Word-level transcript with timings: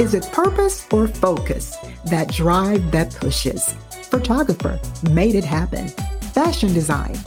Is 0.00 0.14
it 0.14 0.32
purpose 0.32 0.86
or 0.90 1.06
focus? 1.06 1.76
That 2.06 2.32
drive 2.32 2.90
that 2.90 3.14
pushes. 3.14 3.74
Photographer 4.04 4.80
made 5.10 5.34
it 5.34 5.44
happen. 5.44 5.88
Fashion 6.32 6.72
design 6.72 7.18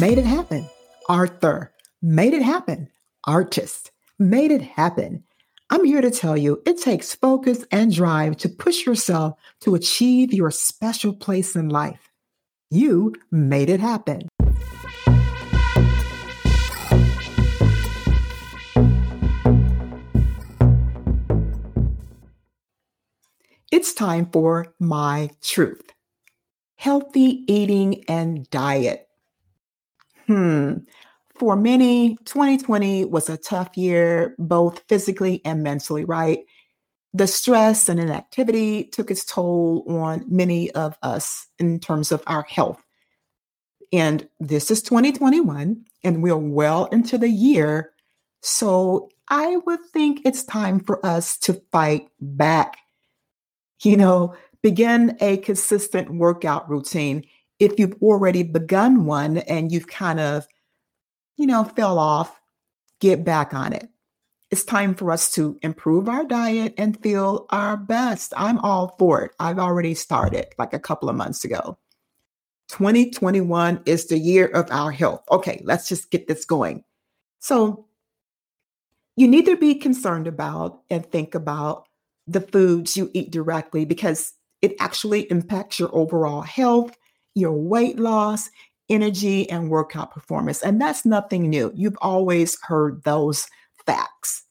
made 0.00 0.18
it 0.18 0.24
happen. 0.24 0.68
Arthur 1.08 1.70
made 2.02 2.34
it 2.34 2.42
happen. 2.42 2.88
Artist 3.28 3.92
made 4.18 4.50
it 4.50 4.60
happen. 4.60 5.22
I'm 5.70 5.84
here 5.84 6.00
to 6.00 6.10
tell 6.10 6.36
you 6.36 6.60
it 6.66 6.82
takes 6.82 7.14
focus 7.14 7.64
and 7.70 7.94
drive 7.94 8.38
to 8.38 8.48
push 8.48 8.84
yourself 8.84 9.38
to 9.60 9.76
achieve 9.76 10.34
your 10.34 10.50
special 10.50 11.12
place 11.12 11.54
in 11.54 11.68
life. 11.68 12.10
You 12.72 13.14
made 13.30 13.70
it 13.70 13.78
happen. 13.78 14.22
It's 23.76 23.92
time 23.92 24.30
for 24.32 24.72
my 24.80 25.28
truth 25.42 25.92
healthy 26.76 27.44
eating 27.46 28.04
and 28.08 28.48
diet. 28.48 29.06
Hmm. 30.26 30.78
For 31.38 31.56
many, 31.56 32.16
2020 32.24 33.04
was 33.04 33.28
a 33.28 33.36
tough 33.36 33.76
year, 33.76 34.34
both 34.38 34.82
physically 34.88 35.42
and 35.44 35.62
mentally, 35.62 36.06
right? 36.06 36.38
The 37.12 37.26
stress 37.26 37.90
and 37.90 38.00
inactivity 38.00 38.84
took 38.84 39.10
its 39.10 39.26
toll 39.26 39.84
on 39.86 40.24
many 40.26 40.70
of 40.70 40.96
us 41.02 41.46
in 41.58 41.78
terms 41.78 42.12
of 42.12 42.22
our 42.26 42.44
health. 42.44 42.82
And 43.92 44.26
this 44.40 44.70
is 44.70 44.80
2021, 44.80 45.84
and 46.02 46.22
we're 46.22 46.34
well 46.34 46.86
into 46.86 47.18
the 47.18 47.28
year. 47.28 47.92
So 48.40 49.10
I 49.28 49.56
would 49.66 49.84
think 49.92 50.22
it's 50.24 50.44
time 50.44 50.80
for 50.80 51.04
us 51.04 51.36
to 51.40 51.60
fight 51.70 52.08
back 52.22 52.78
you 53.82 53.96
know, 53.96 54.34
begin 54.62 55.16
a 55.20 55.36
consistent 55.38 56.10
workout 56.10 56.68
routine. 56.68 57.24
If 57.58 57.78
you've 57.78 57.96
already 58.02 58.42
begun 58.42 59.06
one 59.06 59.38
and 59.38 59.72
you've 59.72 59.86
kind 59.86 60.20
of, 60.20 60.46
you 61.36 61.46
know, 61.46 61.64
fell 61.64 61.98
off, 61.98 62.40
get 63.00 63.24
back 63.24 63.54
on 63.54 63.72
it. 63.72 63.88
It's 64.50 64.64
time 64.64 64.94
for 64.94 65.10
us 65.10 65.32
to 65.32 65.58
improve 65.62 66.08
our 66.08 66.24
diet 66.24 66.74
and 66.78 67.00
feel 67.02 67.46
our 67.50 67.76
best. 67.76 68.32
I'm 68.36 68.58
all 68.58 68.94
for 68.98 69.22
it. 69.22 69.32
I've 69.40 69.58
already 69.58 69.94
started 69.94 70.46
like 70.58 70.72
a 70.72 70.78
couple 70.78 71.08
of 71.08 71.16
months 71.16 71.44
ago. 71.44 71.78
2021 72.68 73.82
is 73.86 74.06
the 74.06 74.18
year 74.18 74.46
of 74.46 74.70
our 74.70 74.90
health. 74.90 75.22
Okay, 75.30 75.62
let's 75.64 75.88
just 75.88 76.10
get 76.10 76.26
this 76.26 76.44
going. 76.44 76.84
So, 77.38 77.86
you 79.16 79.28
need 79.28 79.46
to 79.46 79.56
be 79.56 79.74
concerned 79.74 80.26
about 80.26 80.82
and 80.90 81.04
think 81.06 81.34
about 81.34 81.88
the 82.26 82.40
foods 82.40 82.96
you 82.96 83.10
eat 83.14 83.30
directly 83.30 83.84
because 83.84 84.32
it 84.62 84.74
actually 84.80 85.30
impacts 85.30 85.78
your 85.78 85.94
overall 85.94 86.42
health, 86.42 86.96
your 87.34 87.52
weight 87.52 87.98
loss, 87.98 88.50
energy, 88.88 89.48
and 89.50 89.70
workout 89.70 90.12
performance. 90.12 90.62
And 90.62 90.80
that's 90.80 91.04
nothing 91.04 91.48
new. 91.50 91.72
You've 91.74 91.98
always 92.00 92.60
heard 92.62 93.02
those 93.04 93.46
facts. 93.84 94.44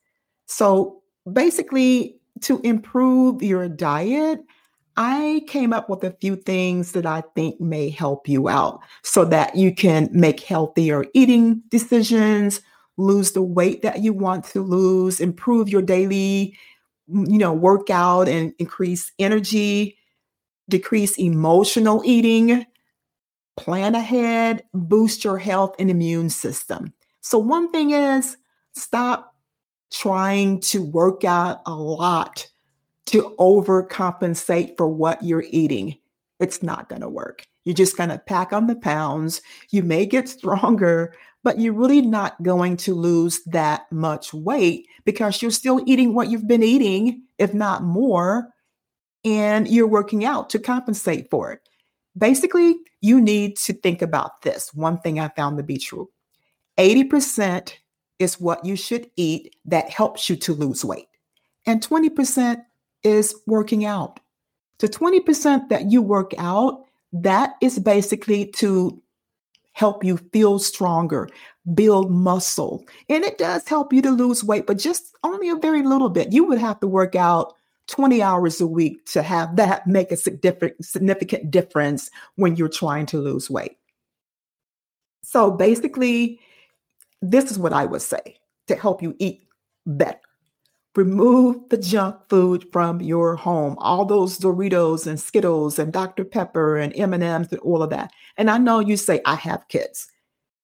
So 0.45 1.01
basically, 1.31 2.17
to 2.41 2.59
improve 2.61 3.41
your 3.41 3.67
diet, 3.67 4.41
I 4.97 5.43
came 5.47 5.73
up 5.73 5.89
with 5.89 6.03
a 6.03 6.15
few 6.21 6.35
things 6.35 6.93
that 6.93 7.05
I 7.05 7.23
think 7.35 7.59
may 7.59 7.89
help 7.89 8.29
you 8.29 8.47
out 8.47 8.79
so 9.03 9.25
that 9.25 9.55
you 9.55 9.73
can 9.73 10.09
make 10.11 10.39
healthier 10.39 11.05
eating 11.13 11.61
decisions, 11.69 12.61
lose 12.97 13.33
the 13.33 13.41
weight 13.41 13.81
that 13.81 14.01
you 14.01 14.13
want 14.13 14.45
to 14.45 14.61
lose, 14.61 15.19
improve 15.19 15.67
your 15.67 15.81
daily 15.81 16.57
you 17.07 17.38
know, 17.38 17.53
work 17.53 17.89
out 17.89 18.27
and 18.27 18.53
increase 18.59 19.11
energy, 19.19 19.97
decrease 20.69 21.17
emotional 21.17 22.01
eating, 22.05 22.66
plan 23.57 23.95
ahead, 23.95 24.63
boost 24.73 25.23
your 25.23 25.38
health 25.38 25.75
and 25.79 25.89
immune 25.89 26.29
system. 26.29 26.94
So, 27.21 27.38
one 27.38 27.71
thing 27.71 27.91
is 27.91 28.38
stop 28.73 29.35
trying 29.91 30.59
to 30.59 30.81
work 30.81 31.23
out 31.23 31.61
a 31.65 31.73
lot 31.73 32.47
to 33.07 33.35
overcompensate 33.39 34.75
for 34.77 34.88
what 34.88 35.23
you're 35.23 35.45
eating. 35.49 35.97
It's 36.39 36.63
not 36.63 36.89
going 36.89 37.01
to 37.01 37.09
work. 37.09 37.45
You're 37.63 37.75
just 37.75 37.97
going 37.97 38.09
to 38.09 38.17
pack 38.17 38.51
on 38.51 38.67
the 38.67 38.75
pounds. 38.75 39.41
You 39.69 39.83
may 39.83 40.05
get 40.05 40.27
stronger, 40.29 41.13
but 41.45 41.59
you're 41.59 41.73
really 41.73 42.01
not 42.01 42.41
going 42.41 42.75
to 42.75 42.95
lose 42.95 43.44
that 43.44 43.89
much 43.91 44.33
weight 44.33 44.88
because 45.06 45.44
you're 45.44 45.51
still 45.51 45.79
eating 45.85 46.16
what 46.16 46.28
you've 46.28 46.47
been 46.47 46.63
eating, 46.63 47.22
if 47.38 47.53
not 47.53 47.83
more, 47.83 48.50
and 49.23 49.67
you're 49.67 49.88
working 49.88 50.25
out 50.25 50.50
to 50.50 50.57
compensate 50.57 51.29
for 51.29 51.51
it. 51.51 51.59
Basically, 52.17 52.75
you 53.01 53.22
need 53.22 53.57
to 53.57 53.73
think 53.73 54.01
about 54.01 54.41
this. 54.41 54.73
One 54.73 54.97
thing 55.00 55.19
I 55.19 55.29
found 55.29 55.57
to 55.57 55.63
be 55.63 55.78
true 55.78 56.09
80% 56.79 57.73
is 58.17 58.41
what 58.41 58.66
you 58.66 58.75
should 58.75 59.07
eat 59.16 59.56
that 59.66 59.91
helps 59.91 60.27
you 60.27 60.35
to 60.38 60.53
lose 60.53 60.83
weight, 60.83 61.09
and 61.67 61.79
20% 61.79 62.57
is 63.03 63.35
working 63.45 63.85
out. 63.85 64.19
The 64.79 64.89
20% 64.89 65.69
that 65.69 65.91
you 65.91 66.01
work 66.01 66.33
out, 66.39 66.85
that 67.13 67.53
is 67.62 67.77
basically 67.77 68.47
to 68.53 69.00
help 69.75 70.03
you 70.06 70.18
feel 70.31 70.58
stronger, 70.58 71.30
build 71.74 72.09
muscle. 72.09 72.84
And 73.09 73.24
it 73.24 73.38
does 73.38 73.68
help 73.68 73.91
you 73.91 74.02
to 74.02 74.09
lose 74.09 74.44
weight, 74.44 74.66
but 74.66 74.78
just 74.78 75.16
only 75.24 75.50
a 75.50 75.56
very 75.56 75.84
little 75.84 76.09
bit. 76.09 76.31
You 76.34 76.46
would 76.46 76.59
have 76.59 76.80
to 76.80 76.88
work 76.88 77.13
out 77.13 77.53
20 77.88 78.22
hours 78.22 78.59
a 78.62 78.68
week 78.68 79.06
to 79.08 79.22
have 79.22 79.58
that 79.58 79.86
make 79.86 80.12
a 80.12 80.18
significant 80.18 81.52
difference 81.52 82.09
when 82.36 82.56
you're 82.56 82.69
trying 82.69 83.06
to 83.08 83.19
lose 83.19 83.50
weight. 83.50 83.78
So 85.24 85.52
basically, 85.52 86.40
this 87.22 87.52
is 87.52 87.59
what 87.59 87.74
I 87.74 87.86
would 87.86 88.02
say 88.02 88.38
to 88.68 88.75
help 88.75 89.03
you 89.03 89.13
eat 89.19 89.44
better. 89.86 90.19
Remove 90.95 91.67
the 91.69 91.78
junk 91.78 92.16
food 92.29 92.66
from 92.72 93.01
your 93.01 93.35
home. 93.35 93.75
All 93.79 94.06
those 94.06 94.39
Doritos 94.39 95.07
and 95.07 95.19
Skittles 95.19 95.78
and 95.78 95.91
Dr. 95.91 96.23
Pepper 96.23 96.78
and 96.78 96.95
M&Ms 96.95 97.51
and 97.51 97.59
all 97.59 97.83
of 97.83 97.89
that. 97.89 98.11
And 98.38 98.50
I 98.50 98.57
know 98.57 98.79
you 98.79 98.95
say 98.95 99.22
I 99.25 99.35
have 99.35 99.67
kids. 99.67 100.07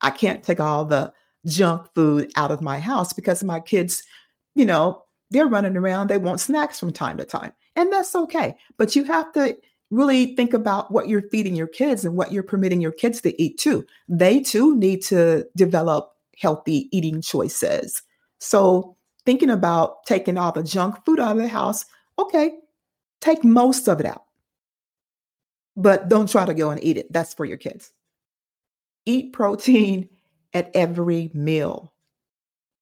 I 0.01 0.09
can't 0.09 0.43
take 0.43 0.59
all 0.59 0.85
the 0.85 1.11
junk 1.45 1.87
food 1.93 2.31
out 2.35 2.51
of 2.51 2.61
my 2.61 2.79
house 2.79 3.13
because 3.13 3.43
my 3.43 3.59
kids, 3.59 4.03
you 4.55 4.65
know, 4.65 5.03
they're 5.31 5.47
running 5.47 5.77
around, 5.77 6.09
they 6.09 6.17
want 6.17 6.39
snacks 6.39 6.79
from 6.79 6.93
time 6.93 7.17
to 7.17 7.25
time. 7.25 7.51
And 7.75 7.91
that's 7.91 8.15
okay. 8.15 8.55
But 8.77 8.95
you 8.95 9.03
have 9.05 9.31
to 9.33 9.57
really 9.91 10.35
think 10.35 10.53
about 10.53 10.91
what 10.91 11.09
you're 11.09 11.29
feeding 11.29 11.55
your 11.55 11.67
kids 11.67 12.05
and 12.05 12.15
what 12.15 12.31
you're 12.31 12.43
permitting 12.43 12.81
your 12.81 12.91
kids 12.91 13.21
to 13.21 13.41
eat 13.41 13.57
too. 13.57 13.85
They 14.07 14.39
too 14.39 14.75
need 14.75 15.01
to 15.03 15.45
develop 15.55 16.13
healthy 16.37 16.89
eating 16.91 17.21
choices. 17.21 18.01
So 18.39 18.95
thinking 19.25 19.49
about 19.49 20.05
taking 20.05 20.37
all 20.37 20.51
the 20.51 20.63
junk 20.63 21.03
food 21.05 21.19
out 21.19 21.37
of 21.37 21.41
the 21.41 21.47
house, 21.47 21.85
okay, 22.17 22.59
take 23.19 23.43
most 23.43 23.87
of 23.87 23.99
it 23.99 24.05
out. 24.05 24.25
But 25.75 26.09
don't 26.09 26.29
try 26.29 26.45
to 26.45 26.53
go 26.53 26.69
and 26.69 26.83
eat 26.83 26.97
it. 26.97 27.11
That's 27.11 27.33
for 27.33 27.45
your 27.45 27.57
kids. 27.57 27.91
Eat 29.05 29.33
protein 29.33 30.09
at 30.53 30.69
every 30.73 31.31
meal. 31.33 31.93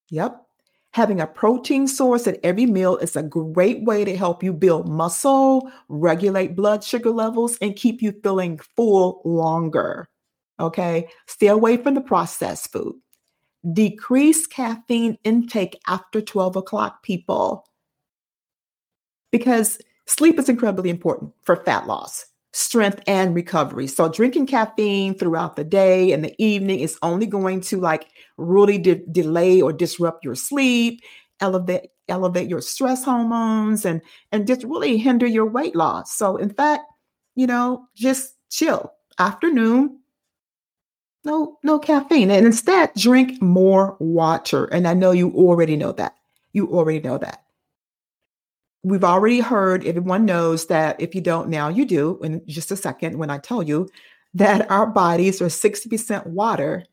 Yep. 0.09 0.45
Having 0.91 1.21
a 1.21 1.27
protein 1.27 1.87
source 1.87 2.25
at 2.25 2.39
every 2.43 2.65
meal 2.65 2.97
is 2.97 3.15
a 3.15 3.21
great 3.21 3.83
way 3.83 4.03
to 4.03 4.17
help 4.17 4.41
you 4.41 4.51
build 4.51 4.89
muscle, 4.89 5.71
regulate 5.87 6.55
blood 6.55 6.83
sugar 6.83 7.11
levels, 7.11 7.57
and 7.61 7.75
keep 7.75 8.01
you 8.01 8.11
feeling 8.23 8.57
full 8.75 9.21
longer. 9.23 10.09
Okay. 10.59 11.07
Stay 11.27 11.47
away 11.47 11.77
from 11.77 11.93
the 11.93 12.01
processed 12.01 12.71
food. 12.71 12.95
Decrease 13.73 14.47
caffeine 14.47 15.17
intake 15.23 15.79
after 15.87 16.21
12 16.21 16.55
o'clock, 16.55 17.03
people. 17.03 17.65
Because 19.31 19.79
sleep 20.07 20.39
is 20.39 20.49
incredibly 20.49 20.89
important 20.89 21.33
for 21.43 21.57
fat 21.57 21.85
loss, 21.85 22.25
strength, 22.53 23.01
and 23.05 23.35
recovery. 23.35 23.85
So, 23.87 24.09
drinking 24.09 24.47
caffeine 24.47 25.13
throughout 25.13 25.55
the 25.55 25.63
day 25.63 26.13
and 26.13 26.23
the 26.23 26.33
evening 26.43 26.79
is 26.79 26.97
only 27.01 27.25
going 27.25 27.61
to 27.61 27.79
like 27.79 28.07
really 28.37 28.77
de- 28.77 29.05
delay 29.11 29.61
or 29.61 29.73
disrupt 29.73 30.23
your 30.23 30.35
sleep, 30.35 31.01
elevate 31.41 31.89
elevate 32.07 32.49
your 32.49 32.61
stress 32.61 33.03
hormones, 33.03 33.85
and 33.85 34.01
and 34.31 34.47
just 34.47 34.63
really 34.63 34.97
hinder 34.97 35.27
your 35.27 35.45
weight 35.45 35.75
loss. 35.75 36.15
So, 36.15 36.37
in 36.37 36.49
fact, 36.49 36.83
you 37.35 37.45
know, 37.45 37.85
just 37.95 38.35
chill. 38.49 38.93
Afternoon, 39.19 39.98
no 41.23 41.57
no 41.63 41.79
caffeine. 41.79 42.31
And 42.31 42.45
instead 42.45 42.91
drink 42.95 43.41
more 43.41 43.95
water. 43.99 44.65
And 44.65 44.87
i 44.87 44.93
know 44.93 45.11
you 45.11 45.31
already 45.31 45.75
know 45.75 45.91
that. 45.93 46.15
You 46.53 46.67
already 46.67 46.99
know 46.99 47.17
that. 47.17 47.43
We've 48.83 49.03
already 49.03 49.39
heard 49.41 49.85
everyone 49.85 50.25
knows 50.25 50.67
that 50.67 50.99
if 51.01 51.13
you 51.13 51.21
don't 51.21 51.49
now 51.49 51.67
you 51.67 51.85
do 51.85 52.19
in 52.23 52.41
just 52.47 52.71
a 52.71 52.77
second 52.77 53.17
when 53.17 53.29
i 53.29 53.37
tell 53.37 53.61
you 53.61 53.89
that 54.33 54.69
our 54.69 54.85
bodies 54.85 55.41
are 55.41 55.47
60% 55.47 56.27
water. 56.27 56.85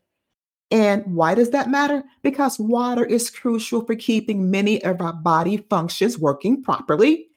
And 0.69 1.05
why 1.05 1.35
does 1.35 1.51
that 1.51 1.69
matter? 1.69 2.03
Because 2.23 2.59
water 2.59 3.05
is 3.05 3.29
crucial 3.29 3.85
for 3.85 3.95
keeping 3.95 4.51
many 4.51 4.83
of 4.83 5.01
our 5.01 5.13
body 5.13 5.57
functions 5.69 6.17
working 6.17 6.61
properly. 6.61 7.29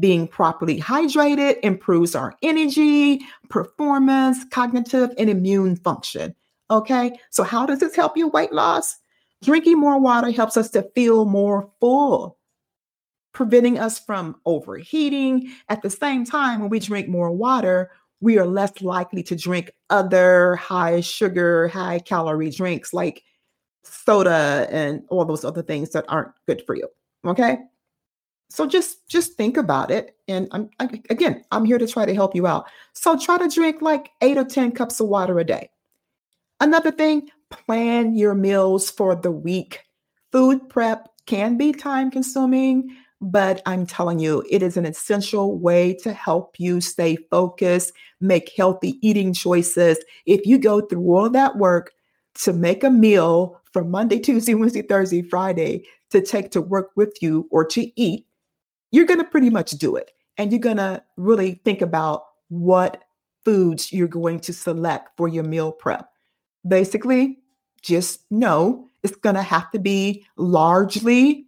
Being 0.00 0.26
properly 0.26 0.80
hydrated 0.80 1.58
improves 1.62 2.14
our 2.14 2.34
energy, 2.42 3.20
performance, 3.48 4.44
cognitive, 4.50 5.10
and 5.18 5.30
immune 5.30 5.76
function. 5.76 6.34
Okay, 6.70 7.18
so 7.30 7.44
how 7.44 7.66
does 7.66 7.80
this 7.80 7.94
help 7.94 8.16
your 8.16 8.30
weight 8.30 8.52
loss? 8.52 8.96
Drinking 9.42 9.78
more 9.78 10.00
water 10.00 10.30
helps 10.30 10.56
us 10.56 10.70
to 10.70 10.88
feel 10.94 11.26
more 11.26 11.70
full, 11.78 12.38
preventing 13.32 13.78
us 13.78 13.98
from 13.98 14.36
overheating. 14.46 15.52
At 15.68 15.82
the 15.82 15.90
same 15.90 16.24
time, 16.24 16.60
when 16.60 16.70
we 16.70 16.80
drink 16.80 17.08
more 17.08 17.30
water, 17.30 17.90
we 18.20 18.38
are 18.38 18.46
less 18.46 18.80
likely 18.80 19.22
to 19.24 19.36
drink 19.36 19.70
other 19.90 20.56
high 20.56 21.02
sugar, 21.02 21.68
high 21.68 21.98
calorie 21.98 22.50
drinks 22.50 22.94
like 22.94 23.22
soda 23.82 24.66
and 24.70 25.02
all 25.10 25.26
those 25.26 25.44
other 25.44 25.62
things 25.62 25.90
that 25.90 26.06
aren't 26.08 26.32
good 26.46 26.62
for 26.66 26.74
you. 26.74 26.88
Okay? 27.26 27.58
So 28.54 28.68
just 28.68 29.08
just 29.08 29.32
think 29.32 29.56
about 29.56 29.90
it 29.90 30.16
and 30.28 30.46
I'm 30.52 30.70
I, 30.78 30.84
again, 31.10 31.44
I'm 31.50 31.64
here 31.64 31.76
to 31.76 31.88
try 31.88 32.06
to 32.06 32.14
help 32.14 32.36
you 32.36 32.46
out. 32.46 32.66
So 32.92 33.18
try 33.18 33.36
to 33.36 33.48
drink 33.48 33.82
like 33.82 34.10
8 34.22 34.38
or 34.38 34.44
10 34.44 34.70
cups 34.70 35.00
of 35.00 35.08
water 35.08 35.40
a 35.40 35.44
day. 35.44 35.70
Another 36.60 36.92
thing, 36.92 37.30
plan 37.50 38.14
your 38.14 38.36
meals 38.36 38.90
for 38.90 39.16
the 39.16 39.32
week. 39.32 39.80
Food 40.30 40.68
prep 40.68 41.08
can 41.26 41.56
be 41.56 41.72
time 41.72 42.12
consuming, 42.12 42.96
but 43.20 43.60
I'm 43.66 43.86
telling 43.86 44.20
you, 44.20 44.44
it 44.48 44.62
is 44.62 44.76
an 44.76 44.86
essential 44.86 45.58
way 45.58 45.92
to 46.04 46.12
help 46.12 46.60
you 46.60 46.80
stay 46.80 47.16
focused, 47.32 47.92
make 48.20 48.52
healthy 48.56 49.00
eating 49.02 49.32
choices. 49.32 49.98
If 50.26 50.46
you 50.46 50.58
go 50.58 50.80
through 50.80 51.12
all 51.12 51.28
that 51.30 51.56
work 51.56 51.90
to 52.42 52.52
make 52.52 52.84
a 52.84 52.90
meal 52.90 53.60
from 53.72 53.90
Monday, 53.90 54.18
Tuesday, 54.20 54.54
Wednesday, 54.54 54.82
Thursday, 54.82 55.22
Friday 55.22 55.86
to 56.10 56.20
take 56.20 56.52
to 56.52 56.60
work 56.60 56.92
with 56.94 57.20
you 57.20 57.48
or 57.50 57.64
to 57.64 57.90
eat, 58.00 58.26
you're 58.94 59.06
going 59.06 59.18
to 59.18 59.24
pretty 59.24 59.50
much 59.50 59.72
do 59.72 59.96
it. 59.96 60.12
And 60.38 60.52
you're 60.52 60.60
going 60.60 60.76
to 60.76 61.02
really 61.16 61.60
think 61.64 61.82
about 61.82 62.26
what 62.48 63.02
foods 63.44 63.92
you're 63.92 64.06
going 64.06 64.38
to 64.40 64.52
select 64.52 65.10
for 65.16 65.26
your 65.26 65.42
meal 65.42 65.72
prep. 65.72 66.08
Basically, 66.66 67.38
just 67.82 68.20
know 68.30 68.88
it's 69.02 69.16
going 69.16 69.34
to 69.34 69.42
have 69.42 69.70
to 69.72 69.80
be 69.80 70.24
largely 70.36 71.46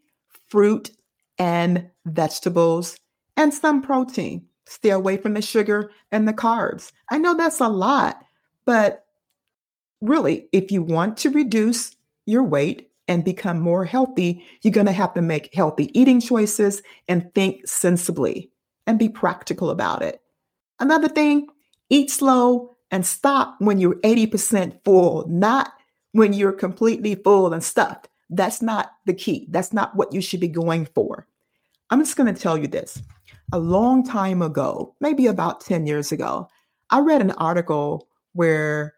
fruit 0.49 0.91
and 1.39 1.89
vegetables 2.05 2.97
and 3.37 3.55
some 3.55 3.81
protein. 3.81 4.45
Stay 4.67 4.91
away 4.91 5.17
from 5.17 5.35
the 5.35 5.43
sugar 5.43 5.93
and 6.11 6.27
the 6.27 6.33
carbs. 6.33 6.91
I 7.11 7.19
know 7.19 7.35
that's 7.35 7.61
a 7.61 7.69
lot, 7.69 8.25
but 8.65 9.05
really, 10.01 10.49
if 10.53 10.73
you 10.73 10.83
want 10.83 11.17
to 11.19 11.31
reduce 11.31 11.95
your 12.27 12.43
weight 12.43 12.91
and 13.09 13.25
become 13.25 13.61
more 13.61 13.85
healthy, 13.85 14.45
you're 14.63 14.73
going 14.73 14.87
to 14.87 14.93
have 14.93 15.15
to 15.15 15.23
make 15.23 15.55
healthy 15.55 15.97
eating 15.99 16.21
choices 16.21 16.83
and 17.09 17.33
think 17.35 17.67
sensibly 17.67 18.51
and 18.87 18.99
be 18.99 19.09
practical 19.09 19.71
about 19.71 20.03
it. 20.03 20.21
Another 20.81 21.09
thing, 21.09 21.47
eat 21.91 22.11
slow 22.11 22.77
and 22.91 23.07
stop 23.07 23.57
when 23.59 23.79
you're 23.79 23.97
80% 23.97 24.83
full, 24.85 25.27
not 25.29 25.73
when 26.13 26.33
you're 26.33 26.53
completely 26.53 27.15
full 27.15 27.53
and 27.53 27.63
stuffed. 27.63 28.09
That's 28.31 28.61
not 28.61 28.93
the 29.05 29.15
key. 29.15 29.47
That's 29.51 29.73
not 29.73 29.95
what 29.95 30.13
you 30.13 30.21
should 30.21 30.41
be 30.41 30.49
going 30.49 30.87
for. 30.87 31.27
I'm 31.91 32.01
just 32.01 32.17
going 32.17 32.33
to 32.33 32.41
tell 32.41 32.59
you 32.59 32.67
this. 32.67 33.01
A 33.53 33.59
long 33.59 34.05
time 34.05 34.43
ago, 34.43 34.95
maybe 35.01 35.27
about 35.27 35.61
10 35.61 35.87
years 35.87 36.11
ago, 36.11 36.49
I 36.91 37.01
read 37.01 37.21
an 37.21 37.31
article 37.33 38.09
where 38.33 38.95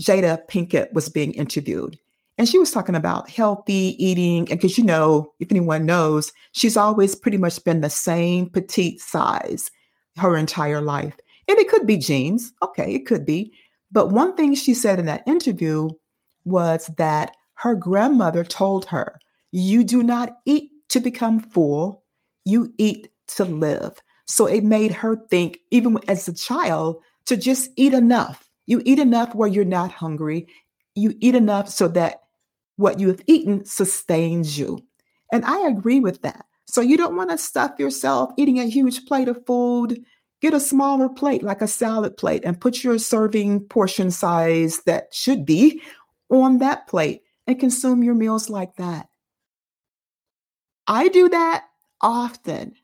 Jada 0.00 0.46
Pinkett 0.48 0.92
was 0.92 1.08
being 1.08 1.32
interviewed. 1.32 1.98
And 2.38 2.48
she 2.48 2.58
was 2.58 2.70
talking 2.70 2.94
about 2.94 3.30
healthy 3.30 3.96
eating. 3.98 4.50
And 4.50 4.60
because 4.60 4.76
you 4.76 4.84
know, 4.84 5.32
if 5.40 5.50
anyone 5.50 5.86
knows, 5.86 6.32
she's 6.52 6.76
always 6.76 7.14
pretty 7.14 7.38
much 7.38 7.62
been 7.64 7.80
the 7.80 7.90
same 7.90 8.50
petite 8.50 9.00
size 9.00 9.70
her 10.16 10.36
entire 10.36 10.80
life. 10.80 11.16
And 11.48 11.58
it 11.58 11.68
could 11.68 11.86
be 11.86 11.96
genes. 11.96 12.52
Okay, 12.62 12.94
it 12.94 13.06
could 13.06 13.24
be. 13.24 13.52
But 13.92 14.10
one 14.10 14.34
thing 14.36 14.54
she 14.54 14.74
said 14.74 14.98
in 14.98 15.06
that 15.06 15.26
interview 15.26 15.88
was 16.44 16.90
that 16.98 17.36
her 17.54 17.74
grandmother 17.74 18.44
told 18.44 18.84
her, 18.86 19.18
You 19.52 19.84
do 19.84 20.02
not 20.02 20.38
eat 20.44 20.70
to 20.90 21.00
become 21.00 21.40
full, 21.40 22.02
you 22.44 22.72
eat 22.78 23.08
to 23.28 23.44
live. 23.44 24.02
So 24.26 24.46
it 24.46 24.64
made 24.64 24.92
her 24.92 25.16
think, 25.30 25.58
even 25.70 25.98
as 26.08 26.26
a 26.28 26.34
child, 26.34 27.02
to 27.26 27.36
just 27.36 27.70
eat 27.76 27.92
enough. 27.92 28.48
You 28.66 28.82
eat 28.84 28.98
enough 28.98 29.34
where 29.34 29.48
you're 29.48 29.64
not 29.64 29.92
hungry. 29.92 30.48
You 30.94 31.14
eat 31.20 31.34
enough 31.34 31.68
so 31.68 31.88
that 31.88 32.22
what 32.76 33.00
you 33.00 33.08
have 33.08 33.22
eaten 33.26 33.64
sustains 33.64 34.58
you. 34.58 34.82
And 35.32 35.44
I 35.44 35.66
agree 35.68 36.00
with 36.00 36.22
that. 36.22 36.46
So 36.66 36.80
you 36.80 36.96
don't 36.96 37.16
want 37.16 37.30
to 37.30 37.38
stuff 37.38 37.72
yourself 37.78 38.30
eating 38.36 38.58
a 38.58 38.66
huge 38.66 39.06
plate 39.06 39.28
of 39.28 39.44
food. 39.46 40.04
Get 40.42 40.52
a 40.52 40.60
smaller 40.60 41.08
plate, 41.08 41.42
like 41.42 41.62
a 41.62 41.68
salad 41.68 42.16
plate, 42.16 42.42
and 42.44 42.60
put 42.60 42.84
your 42.84 42.98
serving 42.98 43.60
portion 43.68 44.10
size 44.10 44.82
that 44.86 45.14
should 45.14 45.46
be 45.46 45.80
on 46.28 46.58
that 46.58 46.86
plate 46.86 47.22
and 47.46 47.58
consume 47.58 48.02
your 48.02 48.14
meals 48.14 48.50
like 48.50 48.76
that. 48.76 49.08
I 50.86 51.08
do 51.08 51.28
that 51.28 51.64
often, 52.00 52.74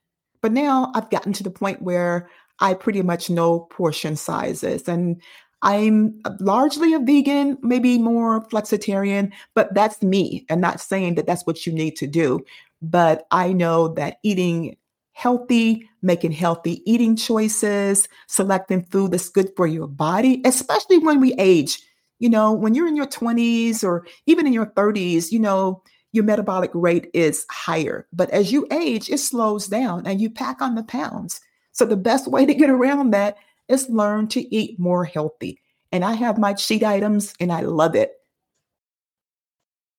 but 0.41 0.53
now 0.53 0.91
I've 0.95 1.11
gotten 1.11 1.33
to 1.35 1.43
the 1.43 1.51
point 1.51 1.83
where 1.83 2.31
I 2.61 2.75
pretty 2.75 3.03
much 3.03 3.29
know 3.29 3.61
portion 3.61 4.17
sizes 4.17 4.89
and 4.89 5.21
I'm 5.63 6.21
largely 6.41 6.93
a 6.93 6.99
vegan, 6.99 7.59
maybe 7.63 7.99
more 7.99 8.47
flexitarian, 8.49 9.33
but 9.55 9.73
that's 9.75 10.03
me 10.03 10.45
and 10.49 10.61
not 10.61 10.81
saying 10.81 11.15
that 11.15 11.27
that's 11.27 11.47
what 11.47 11.67
you 11.67 11.73
need 11.73 11.97
to 11.97 12.07
do. 12.07 12.45
But 12.81 13.27
I 13.31 13.53
know 13.53 13.89
that 13.95 14.19
eating 14.23 14.77
healthy, 15.13 15.89
making 16.03 16.33
healthy 16.33 16.83
eating 16.91 17.17
choices, 17.17 18.09
selecting 18.27 18.83
food 18.87 19.13
that's 19.13 19.29
good 19.29 19.51
for 19.57 19.67
your 19.67 19.87
body, 19.87 20.43
especially 20.45 20.99
when 20.99 21.21
we 21.21 21.35
age 21.35 21.81
you 22.23 22.29
know, 22.29 22.53
when 22.53 22.77
you're 22.77 22.87
in 22.87 22.95
your 22.95 23.09
20s 23.09 23.83
or 23.83 24.07
even 24.27 24.47
in 24.47 24.53
your 24.53 24.67
30s, 24.67 25.33
you 25.33 25.41
know, 25.41 25.83
your 26.13 26.23
metabolic 26.23 26.71
rate 26.73 27.11
is 27.13 27.45
higher. 27.51 28.07
But 28.13 28.31
as 28.31 28.53
you 28.53 28.65
age, 28.71 29.11
it 29.11 29.19
slows 29.19 29.67
down 29.67 30.07
and 30.07 30.21
you 30.21 30.31
pack 30.31 30.63
on 30.63 30.77
the 30.77 30.85
pounds. 30.85 31.41
So 31.73 31.85
the 31.85 31.97
best 31.97 32.29
way 32.29 32.47
to 32.47 32.55
get 32.55 32.71
around 32.71 33.11
that 33.11 33.39
is 33.73 33.89
learn 33.89 34.29
to 34.29 34.55
eat 34.55 34.79
more 34.79 35.05
healthy. 35.05 35.59
And 35.91 36.05
I 36.05 36.15
have 36.15 36.39
my 36.39 36.55
cheat 36.55 36.83
items 36.83 37.35
and 37.41 37.53
I 37.53 37.61
love 37.61 37.95
it. 37.95 38.13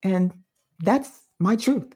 And 0.01 0.33
that's 0.79 1.09
my 1.39 1.55
truth. 1.55 1.93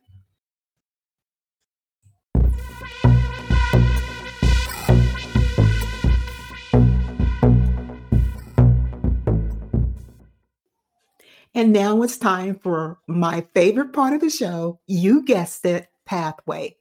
And 11.58 11.74
now 11.74 12.04
it's 12.04 12.18
time 12.18 12.54
for 12.54 13.00
my 13.08 13.44
favorite 13.56 13.92
part 13.92 14.14
of 14.14 14.22
the 14.22 14.30
show. 14.30 14.80
You 14.86 15.26
guessed 15.26 15.66
it, 15.66 15.88
Pathway. 16.06 16.78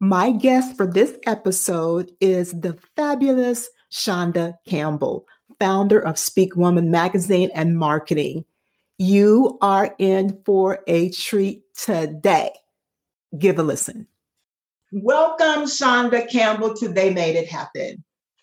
My 0.00 0.32
guest 0.32 0.76
for 0.76 0.84
this 0.84 1.16
episode 1.26 2.10
is 2.20 2.50
the 2.50 2.76
fabulous 2.96 3.68
Shanda 3.94 4.58
Campbell, 4.66 5.24
founder 5.60 6.00
of 6.00 6.18
Speak 6.18 6.56
Woman 6.56 6.90
magazine 6.90 7.50
and 7.54 7.78
marketing. 7.78 8.44
You 8.98 9.56
are 9.62 9.94
in 9.98 10.40
for 10.44 10.80
a 10.88 11.10
treat 11.10 11.62
today. 11.76 12.50
Give 13.38 13.58
a 13.58 13.62
listen. 13.62 14.08
Welcome, 14.90 15.66
Shanda 15.66 16.28
Campbell, 16.28 16.74
to 16.74 16.88
They 16.88 17.14
Made 17.14 17.36
It 17.36 17.48
Happen. 17.48 18.02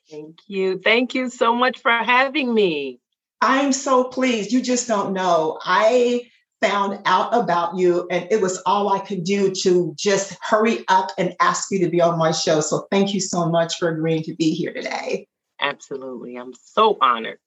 Thank 0.09 0.37
you. 0.47 0.79
Thank 0.79 1.15
you 1.15 1.29
so 1.29 1.53
much 1.53 1.79
for 1.79 1.91
having 1.91 2.53
me. 2.53 2.99
I'm 3.41 3.73
so 3.73 4.05
pleased. 4.05 4.53
You 4.53 4.61
just 4.61 4.87
don't 4.87 5.11
know. 5.13 5.59
I 5.63 6.29
found 6.61 6.99
out 7.05 7.33
about 7.33 7.77
you, 7.77 8.07
and 8.09 8.27
it 8.31 8.39
was 8.41 8.61
all 8.65 8.93
I 8.93 8.99
could 8.99 9.25
do 9.25 9.51
to 9.63 9.93
just 9.97 10.37
hurry 10.41 10.85
up 10.87 11.11
and 11.17 11.35
ask 11.41 11.71
you 11.71 11.79
to 11.79 11.89
be 11.89 12.01
on 12.01 12.17
my 12.17 12.31
show. 12.31 12.61
So 12.61 12.87
thank 12.89 13.13
you 13.13 13.19
so 13.19 13.49
much 13.49 13.77
for 13.77 13.89
agreeing 13.89 14.23
to 14.23 14.35
be 14.35 14.51
here 14.51 14.71
today. 14.71 15.27
Absolutely. 15.61 16.35
I'm 16.35 16.53
so 16.53 16.97
honored. 17.01 17.37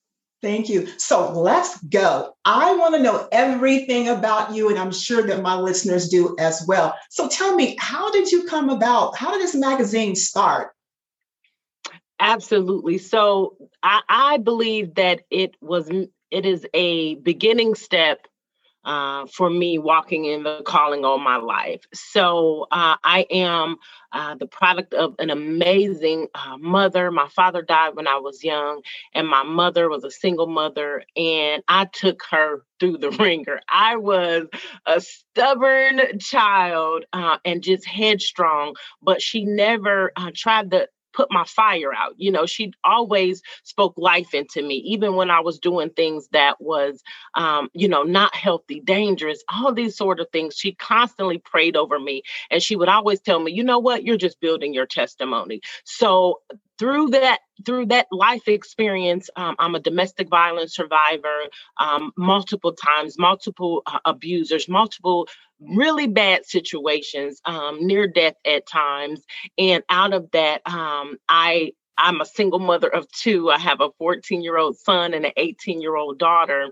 Thank 0.41 0.69
you. 0.69 0.87
So 0.99 1.33
let's 1.33 1.83
go. 1.85 2.35
I 2.45 2.75
want 2.75 2.95
to 2.95 3.03
know 3.03 3.29
everything 3.33 4.09
about 4.09 4.55
you, 4.55 4.69
and 4.69 4.79
I'm 4.79 4.93
sure 4.93 5.23
that 5.23 5.41
my 5.41 5.59
listeners 5.59 6.09
do 6.11 6.37
as 6.39 6.65
well. 6.69 6.95
So 7.09 7.29
tell 7.29 7.55
me, 7.57 7.77
how 7.79 8.11
did 8.11 8.31
you 8.31 8.45
come 8.45 8.69
about? 8.69 9.17
How 9.17 9.33
did 9.33 9.41
this 9.41 9.55
magazine 9.55 10.15
start? 10.15 10.73
Absolutely. 12.21 12.99
So 12.99 13.57
I, 13.83 14.03
I 14.09 14.37
believe 14.39 14.95
that 14.97 15.23
it 15.31 15.57
was 15.61 15.91
it 16.31 16.47
is 16.47 16.67
a 16.75 17.15
beginning 17.17 17.75
step 17.75 18.27
uh, 18.85 19.27
for 19.27 19.51
me 19.51 19.79
walking 19.79 20.25
in 20.25 20.43
the 20.43 20.63
calling 20.65 21.05
all 21.05 21.19
my 21.19 21.37
life. 21.37 21.83
So 21.93 22.67
uh, 22.71 22.97
I 23.03 23.27
am 23.31 23.77
uh, 24.13 24.37
the 24.37 24.47
product 24.47 24.95
of 24.95 25.15
an 25.19 25.31
amazing 25.31 26.29
uh, 26.35 26.57
mother. 26.59 27.11
My 27.11 27.29
father 27.29 27.63
died 27.63 27.97
when 27.97 28.07
I 28.07 28.19
was 28.19 28.45
young, 28.45 28.83
and 29.13 29.27
my 29.27 29.43
mother 29.43 29.89
was 29.89 30.05
a 30.05 30.11
single 30.11 30.47
mother, 30.47 31.03
and 31.17 31.63
I 31.69 31.87
took 31.87 32.23
her 32.31 32.63
through 32.79 32.99
the 32.99 33.11
ringer. 33.19 33.61
I 33.69 33.97
was 33.97 34.47
a 34.87 35.01
stubborn 35.01 36.19
child 36.21 37.05
uh, 37.13 37.39
and 37.45 37.63
just 37.63 37.87
headstrong, 37.87 38.75
but 39.03 39.21
she 39.21 39.45
never 39.45 40.13
uh, 40.17 40.31
tried 40.35 40.71
to 40.71 40.89
put 41.15 41.29
my 41.31 41.45
fire 41.45 41.95
out. 41.95 42.15
You 42.17 42.33
know, 42.33 42.47
she 42.47 42.73
always 42.85 43.43
spoke 43.63 43.95
life 43.97 44.35
into 44.35 44.63
me, 44.63 44.77
even 44.77 45.15
when 45.15 45.31
I 45.31 45.41
was 45.41 45.59
doing 45.59 45.91
things 45.91 46.29
that 46.33 46.61
was, 46.61 47.03
um, 47.35 47.69
you 47.73 47.89
know, 47.89 48.03
not 48.03 48.35
healthy, 48.35 48.81
dangerous, 48.81 49.43
all 49.53 49.73
these 49.73 49.97
sort 49.97 50.21
of 50.21 50.29
things. 50.33 50.57
She 50.57 50.73
constantly 50.75 51.39
prayed 51.39 51.77
over 51.77 51.99
me. 51.99 52.23
And 52.51 52.63
she 52.63 52.77
would 52.77 52.89
always 52.89 53.21
tell 53.21 53.41
me, 53.41 53.53
you 53.53 53.65
know 53.65 53.79
what, 53.79 54.05
you're 54.05 54.17
just 54.17 54.41
building 54.41 54.75
your 54.75 54.87
testimony. 54.87 55.61
So 55.85 56.41
through 56.79 57.09
that 57.09 57.41
through 57.65 57.87
that 57.87 58.07
life 58.11 58.49
experience 58.49 59.31
um, 59.37 59.55
i'm 59.59 59.75
a 59.75 59.81
domestic 59.81 60.29
violence 60.29 60.75
survivor 60.75 61.43
um, 61.79 62.13
multiple 62.17 62.73
times 62.73 63.19
multiple 63.19 63.83
uh, 63.87 63.99
abusers 64.05 64.69
multiple 64.69 65.29
really 65.61 66.07
bad 66.07 66.45
situations 66.45 67.41
um, 67.45 67.87
near 67.87 68.07
death 68.07 68.35
at 68.45 68.67
times. 68.67 69.25
And 69.57 69.83
out 69.89 70.13
of 70.13 70.31
that 70.33 70.63
um, 70.67 71.17
i 71.29 71.73
I'm 71.99 72.21
a 72.21 72.27
single 72.27 72.59
mother 72.59 72.89
of 72.89 73.11
two. 73.11 73.51
I 73.51 73.59
have 73.59 73.81
a 73.81 73.91
14 73.99 74.43
year 74.43 74.57
old 74.57 74.79
son 74.79 75.15
and 75.15 75.27
an 75.27 75.33
18 75.37 75.81
year 75.81 75.97
old 75.97 76.19
daughter. 76.19 76.69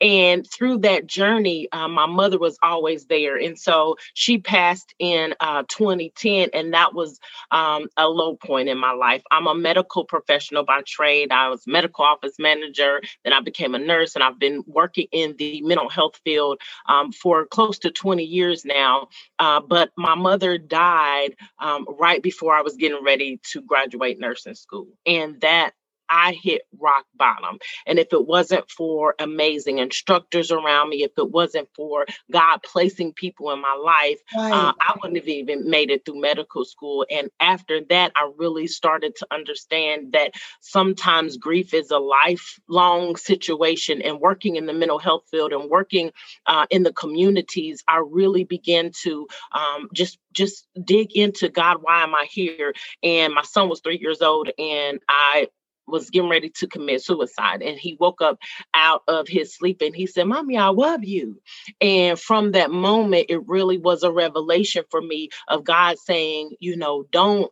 And 0.00 0.48
through 0.50 0.78
that 0.78 1.06
journey, 1.06 1.68
uh, 1.72 1.88
my 1.88 2.06
mother 2.06 2.38
was 2.38 2.58
always 2.62 3.06
there. 3.06 3.36
And 3.36 3.58
so 3.58 3.96
she 4.14 4.38
passed 4.38 4.94
in 4.98 5.34
uh, 5.40 5.64
2010, 5.68 6.50
and 6.52 6.74
that 6.74 6.94
was 6.94 7.18
um, 7.50 7.88
a 7.96 8.08
low 8.08 8.36
point 8.36 8.68
in 8.68 8.78
my 8.78 8.92
life. 8.92 9.22
I'm 9.30 9.46
a 9.46 9.54
medical 9.54 10.04
professional 10.04 10.64
by 10.64 10.82
trade. 10.86 11.32
I 11.32 11.48
was 11.48 11.62
medical 11.66 12.04
office 12.04 12.34
manager, 12.38 13.00
then 13.24 13.32
I 13.32 13.40
became 13.40 13.74
a 13.74 13.78
nurse, 13.78 14.14
and 14.14 14.24
I've 14.24 14.38
been 14.38 14.62
working 14.66 15.06
in 15.12 15.36
the 15.38 15.62
mental 15.62 15.88
health 15.88 16.20
field 16.24 16.60
um, 16.86 17.12
for 17.12 17.46
close 17.46 17.78
to 17.80 17.90
20 17.90 18.24
years 18.24 18.64
now. 18.64 19.08
Uh, 19.38 19.60
but 19.60 19.90
my 19.96 20.14
mother 20.14 20.58
died 20.58 21.36
um, 21.58 21.86
right 21.98 22.22
before 22.22 22.54
I 22.54 22.62
was 22.62 22.76
getting 22.76 23.02
ready 23.04 23.40
to 23.52 23.62
graduate 23.62 24.18
nursing 24.18 24.54
school. 24.64 24.88
And 25.06 25.40
that 25.42 25.72
I 26.08 26.32
hit 26.42 26.62
rock 26.78 27.06
bottom. 27.16 27.58
And 27.86 27.98
if 27.98 28.12
it 28.12 28.26
wasn't 28.26 28.70
for 28.70 29.14
amazing 29.18 29.78
instructors 29.78 30.50
around 30.50 30.90
me, 30.90 31.02
if 31.02 31.12
it 31.16 31.30
wasn't 31.30 31.68
for 31.74 32.06
God 32.30 32.60
placing 32.62 33.12
people 33.12 33.50
in 33.50 33.60
my 33.60 33.74
life, 33.74 34.20
uh, 34.36 34.40
right. 34.40 34.52
uh, 34.52 34.72
I 34.80 34.94
wouldn't 34.96 35.18
have 35.18 35.28
even 35.28 35.68
made 35.68 35.90
it 35.90 36.04
through 36.04 36.20
medical 36.20 36.64
school. 36.64 37.06
And 37.10 37.30
after 37.40 37.80
that, 37.90 38.12
I 38.16 38.30
really 38.36 38.66
started 38.66 39.16
to 39.16 39.26
understand 39.30 40.12
that 40.12 40.32
sometimes 40.60 41.36
grief 41.36 41.74
is 41.74 41.90
a 41.90 41.98
lifelong 41.98 43.16
situation. 43.16 44.02
And 44.02 44.20
working 44.20 44.56
in 44.56 44.66
the 44.66 44.72
mental 44.72 44.98
health 44.98 45.24
field 45.30 45.52
and 45.52 45.70
working 45.70 46.10
uh, 46.46 46.66
in 46.70 46.82
the 46.82 46.92
communities, 46.92 47.82
I 47.88 48.02
really 48.06 48.44
began 48.44 48.90
to 49.02 49.26
um, 49.52 49.88
just 49.92 50.18
just 50.32 50.66
dig 50.84 51.12
into 51.12 51.48
God, 51.48 51.78
why 51.80 52.02
am 52.02 52.14
I 52.14 52.26
here? 52.28 52.74
And 53.02 53.32
my 53.32 53.42
son 53.42 53.68
was 53.68 53.80
three 53.80 53.98
years 53.98 54.20
old, 54.20 54.50
and 54.58 55.00
I 55.08 55.48
was 55.86 56.10
getting 56.10 56.30
ready 56.30 56.50
to 56.50 56.66
commit 56.66 57.02
suicide 57.02 57.62
and 57.62 57.78
he 57.78 57.96
woke 58.00 58.22
up 58.22 58.38
out 58.74 59.02
of 59.08 59.28
his 59.28 59.54
sleep 59.54 59.82
and 59.82 59.94
he 59.94 60.06
said 60.06 60.24
mommy 60.24 60.56
i 60.56 60.68
love 60.68 61.04
you 61.04 61.40
and 61.80 62.18
from 62.18 62.52
that 62.52 62.70
moment 62.70 63.26
it 63.28 63.46
really 63.46 63.78
was 63.78 64.02
a 64.02 64.12
revelation 64.12 64.84
for 64.90 65.00
me 65.00 65.28
of 65.48 65.64
god 65.64 65.98
saying 65.98 66.50
you 66.60 66.76
know 66.76 67.04
don't 67.10 67.50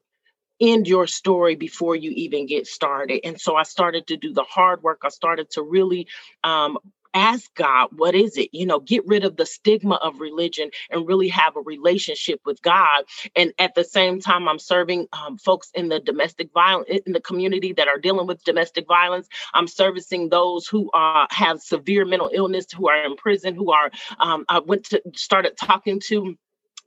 end 0.63 0.87
your 0.87 1.07
story 1.07 1.57
before 1.57 1.97
you 1.97 2.13
even 2.13 2.47
get 2.47 2.67
started. 2.67 3.21
And 3.25 3.41
so 3.41 3.57
I 3.57 3.65
started 3.65 4.07
to 4.07 4.17
do 4.17 4.33
the 4.33 4.45
hard 4.45 4.83
work. 4.83 5.01
I 5.05 5.09
started 5.09 5.51
to 5.51 5.63
really 5.63 6.07
um, 6.45 6.79
ask 7.15 7.53
God, 7.55 7.89
what 7.93 8.15
is 8.15 8.37
it? 8.37 8.51
You 8.53 8.67
know, 8.67 8.81
get 8.81 9.07
rid 9.07 9.25
of 9.25 9.37
the 9.37 9.47
stigma 9.47 9.97
of 9.97 10.21
religion 10.21 10.71
and 10.91 11.07
really 11.07 11.29
have 11.29 11.57
a 11.57 11.61
relationship 11.61 12.41
with 12.45 12.63
God. 12.63 13.05
And 13.37 13.53
at 13.59 13.75
the 13.75 13.85
same 13.85 14.21
time, 14.21 14.49
I'm 14.49 14.59
serving 14.59 15.09
um, 15.13 15.39
folks 15.39 15.71
in 15.75 15.89
the 15.89 16.01
domestic 16.01 16.51
violence 16.53 16.89
in 17.07 17.13
the 17.13 17.21
community 17.21 17.73
that 17.75 17.89
are 17.89 17.99
dealing 17.99 18.27
with 18.27 18.45
domestic 18.45 18.87
violence. 18.87 19.29
I'm 19.55 19.69
servicing 19.69 20.29
those 20.29 20.67
who 20.67 20.91
uh, 20.91 21.27
have 21.31 21.61
severe 21.61 22.05
mental 22.05 22.31
illness, 22.33 22.67
who 22.75 22.89
are 22.89 23.05
in 23.05 23.17
prison, 23.17 23.55
who 23.55 23.71
are. 23.73 23.91
Um, 24.19 24.45
I 24.49 24.59
went 24.61 24.85
to 24.87 25.03
started 25.15 25.57
talking 25.57 26.01
to 26.09 26.37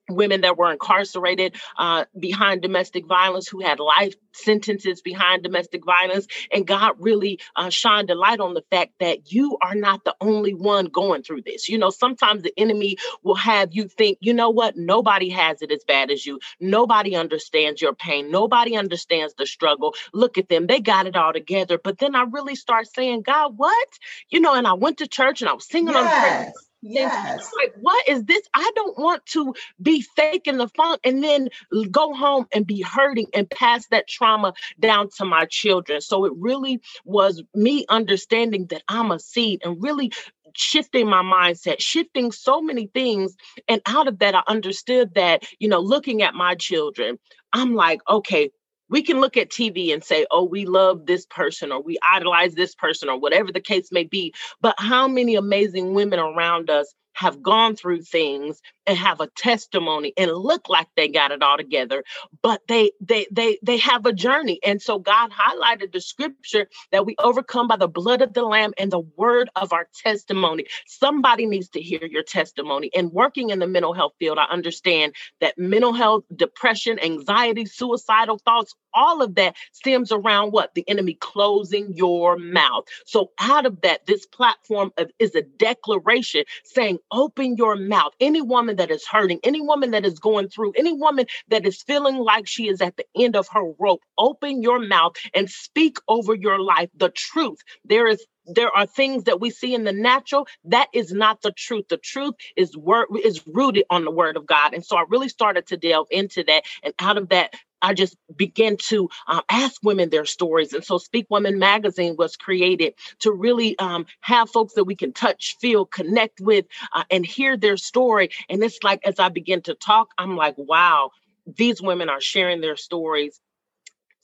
women 0.09 0.41
that 0.41 0.57
were 0.57 0.71
incarcerated 0.71 1.55
uh, 1.77 2.05
behind 2.17 2.61
domestic 2.61 3.05
violence 3.05 3.47
who 3.47 3.61
had 3.61 3.79
life 3.79 4.15
sentences 4.33 5.01
behind 5.01 5.43
domestic 5.43 5.85
violence. 5.85 6.27
And 6.51 6.67
god 6.67 6.95
really 6.99 7.39
uh, 7.55 7.69
shined 7.69 8.09
a 8.09 8.15
light 8.15 8.39
on 8.39 8.53
the 8.53 8.63
fact 8.69 8.93
that 8.99 9.31
you 9.31 9.57
are 9.61 9.75
not 9.75 10.03
the 10.03 10.15
only 10.21 10.53
one 10.53 10.87
going 10.87 11.23
through 11.23 11.41
this. 11.43 11.69
You 11.69 11.77
know 11.77 11.89
sometimes 11.89 12.43
the 12.43 12.53
enemy 12.57 12.97
will 13.23 13.35
have 13.35 13.73
you 13.73 13.87
think 13.87 14.17
you 14.21 14.33
know 14.33 14.49
what? 14.49 14.77
Nobody 14.77 15.29
has 15.29 15.61
it 15.61 15.71
as 15.71 15.83
bad 15.87 16.11
as 16.11 16.25
you. 16.25 16.39
Nobody 16.59 17.15
understands 17.15 17.81
your 17.81 17.93
pain. 17.93 18.31
Nobody 18.31 18.77
understands 18.77 19.33
the 19.37 19.45
struggle. 19.45 19.95
Look 20.13 20.37
at 20.37 20.49
them. 20.49 20.67
They 20.67 20.79
got 20.79 21.07
it 21.07 21.15
all 21.15 21.33
together. 21.33 21.79
But 21.81 21.97
then 21.97 22.15
i 22.15 22.23
really 22.23 22.55
start 22.55 22.87
saying 22.93 23.21
god 23.21 23.57
what? 23.57 23.87
You 24.29 24.39
know 24.39 24.53
and 24.53 24.67
i 24.67 24.73
went 24.73 24.97
to 24.99 25.07
church 25.07 25.41
and 25.41 25.49
i 25.49 25.53
was 25.53 25.67
singing 25.67 25.93
yes. 25.93 26.47
on 26.47 26.53
Yes. 26.87 27.51
Like, 27.57 27.73
what 27.79 28.07
is 28.07 28.25
this? 28.25 28.43
I 28.53 28.71
don't 28.75 28.97
want 28.99 29.25
to 29.27 29.55
be 29.81 30.01
fake 30.01 30.45
in 30.45 30.57
the 30.57 30.67
funk 30.67 30.99
and 31.03 31.23
then 31.23 31.49
go 31.89 32.13
home 32.13 32.45
and 32.53 32.65
be 32.67 32.81
hurting 32.81 33.25
and 33.33 33.49
pass 33.49 33.87
that 33.87 34.07
trauma 34.07 34.53
down 34.79 35.09
to 35.17 35.25
my 35.25 35.45
children. 35.49 35.99
So 35.99 36.25
it 36.25 36.33
really 36.35 36.79
was 37.03 37.41
me 37.55 37.85
understanding 37.89 38.67
that 38.67 38.83
I'm 38.87 39.11
a 39.11 39.19
seed 39.19 39.61
and 39.65 39.81
really 39.81 40.11
shifting 40.55 41.09
my 41.09 41.23
mindset, 41.23 41.77
shifting 41.79 42.31
so 42.31 42.61
many 42.61 42.85
things. 42.93 43.35
And 43.67 43.81
out 43.87 44.07
of 44.07 44.19
that, 44.19 44.35
I 44.35 44.43
understood 44.47 45.15
that, 45.15 45.43
you 45.57 45.67
know, 45.67 45.79
looking 45.79 46.21
at 46.21 46.35
my 46.35 46.53
children, 46.53 47.17
I'm 47.51 47.73
like, 47.73 48.01
okay, 48.07 48.51
we 48.89 49.01
can 49.01 49.19
look 49.19 49.37
at 49.37 49.49
TV 49.49 49.93
and 49.93 50.03
say, 50.03 50.25
oh, 50.31 50.43
we 50.43 50.65
love 50.65 51.05
this 51.05 51.25
person 51.25 51.71
or 51.71 51.81
we 51.81 51.97
idolize 52.09 52.53
this 52.53 52.75
person 52.75 53.09
or 53.09 53.19
whatever 53.19 53.51
the 53.51 53.61
case 53.61 53.91
may 53.91 54.03
be. 54.03 54.33
But 54.61 54.75
how 54.77 55.07
many 55.07 55.35
amazing 55.35 55.93
women 55.93 56.19
around 56.19 56.69
us 56.69 56.93
have 57.13 57.41
gone 57.41 57.75
through 57.75 58.01
things 58.01 58.61
and 58.87 58.97
have 58.97 59.21
a 59.21 59.27
testimony 59.27 60.13
and 60.17 60.31
look 60.31 60.69
like 60.69 60.87
they 60.97 61.07
got 61.09 61.31
it 61.31 61.43
all 61.43 61.57
together 61.57 62.03
but 62.43 62.61
they 62.69 62.91
they 63.01 63.27
they 63.31 63.59
they 63.63 63.77
have 63.79 64.05
a 64.07 64.13
journey. 64.13 64.59
And 64.65 64.81
so 64.81 64.99
god 64.99 65.31
highlighted 65.31 65.93
the 65.93 66.01
scripture 66.01 66.69
that 66.93 67.05
we 67.07 67.15
overcome 67.19 67.69
by 67.69 67.77
the 67.77 67.89
blood 67.89 68.21
of 68.23 68.33
the 68.33 68.43
lamb 68.43 68.73
and 68.79 68.91
the 68.91 69.01
word 69.17 69.49
of 69.57 69.73
our 69.73 69.89
testimony. 70.03 70.65
Somebody 70.87 71.47
needs 71.47 71.69
to 71.71 71.81
hear 71.81 72.05
your 72.05 72.23
testimony. 72.23 72.91
And 72.95 73.11
working 73.13 73.51
in 73.51 73.59
the 73.59 73.67
mental 73.67 73.93
health 73.93 74.13
field 74.19 74.39
i 74.39 74.45
understand 74.45 75.15
that 75.41 75.57
mental 75.59 75.93
health 75.93 76.25
depression 76.35 76.99
anxiety 77.03 77.65
suicidal 77.67 78.39
thoughts 78.39 78.75
all 78.95 79.23
of 79.23 79.35
that 79.35 79.55
stems 79.73 80.11
around 80.11 80.51
what? 80.53 80.75
The 80.75 80.89
enemy 80.89 81.15
closing 81.21 81.93
your 81.95 82.37
mouth. 82.37 82.85
So 83.05 83.31
out 83.39 83.67
of 83.67 83.81
that 83.83 84.07
this 84.07 84.25
platform 84.27 84.91
is 85.19 85.35
a 85.35 85.43
declaration 85.43 86.45
saying 86.65 86.99
open 87.13 87.57
your 87.57 87.77
mouth. 87.77 88.13
Any 88.19 88.41
woman 88.41 88.74
that 88.77 88.91
is 88.91 89.05
hurting, 89.07 89.39
any 89.43 89.61
woman 89.61 89.91
that 89.91 90.05
is 90.05 90.19
going 90.19 90.49
through, 90.49 90.73
any 90.77 90.93
woman 90.93 91.27
that 91.49 91.65
is 91.65 91.81
feeling 91.83 92.17
like 92.17 92.47
she 92.47 92.67
is 92.69 92.81
at 92.81 92.97
the 92.97 93.05
end 93.17 93.35
of 93.35 93.47
her 93.49 93.63
rope, 93.79 94.01
open 94.17 94.61
your 94.61 94.79
mouth 94.79 95.13
and 95.35 95.49
speak 95.49 95.97
over 96.07 96.35
your 96.35 96.59
life 96.59 96.89
the 96.97 97.09
truth. 97.09 97.59
There 97.85 98.07
is 98.07 98.25
there 98.47 98.69
are 98.75 98.85
things 98.85 99.25
that 99.25 99.41
we 99.41 99.49
see 99.49 99.73
in 99.73 99.83
the 99.85 99.93
natural 99.93 100.47
that 100.65 100.87
is 100.93 101.11
not 101.13 101.41
the 101.41 101.51
truth 101.51 101.85
the 101.89 101.97
truth 101.97 102.35
is 102.55 102.75
word 102.77 103.07
is 103.23 103.41
rooted 103.47 103.85
on 103.89 104.05
the 104.05 104.11
word 104.11 104.37
of 104.37 104.45
god 104.45 104.73
and 104.73 104.85
so 104.85 104.97
i 104.97 105.03
really 105.09 105.29
started 105.29 105.67
to 105.67 105.77
delve 105.77 106.07
into 106.11 106.43
that 106.43 106.63
and 106.83 106.93
out 106.99 107.17
of 107.17 107.29
that 107.29 107.53
I 107.85 107.93
just 107.93 108.17
began 108.35 108.77
to 108.87 109.09
um, 109.27 109.41
ask 109.47 109.79
women 109.83 110.09
their 110.09 110.25
stories. 110.25 110.73
And 110.73 110.83
so 110.83 110.97
Speak 110.97 111.27
Woman 111.29 111.59
magazine 111.59 112.15
was 112.17 112.35
created 112.35 112.95
to 113.19 113.31
really 113.31 113.77
um, 113.77 114.07
have 114.21 114.49
folks 114.49 114.73
that 114.73 114.85
we 114.85 114.95
can 114.95 115.13
touch, 115.13 115.55
feel, 115.61 115.85
connect 115.85 116.41
with, 116.41 116.65
uh, 116.93 117.03
and 117.11 117.23
hear 117.23 117.55
their 117.57 117.77
story. 117.77 118.31
And 118.49 118.63
it's 118.63 118.79
like, 118.83 119.05
as 119.05 119.19
I 119.19 119.29
begin 119.29 119.61
to 119.63 119.75
talk, 119.75 120.09
I'm 120.17 120.35
like, 120.35 120.55
wow, 120.57 121.11
these 121.45 121.79
women 121.79 122.09
are 122.09 122.19
sharing 122.19 122.59
their 122.59 122.75
stories, 122.75 123.39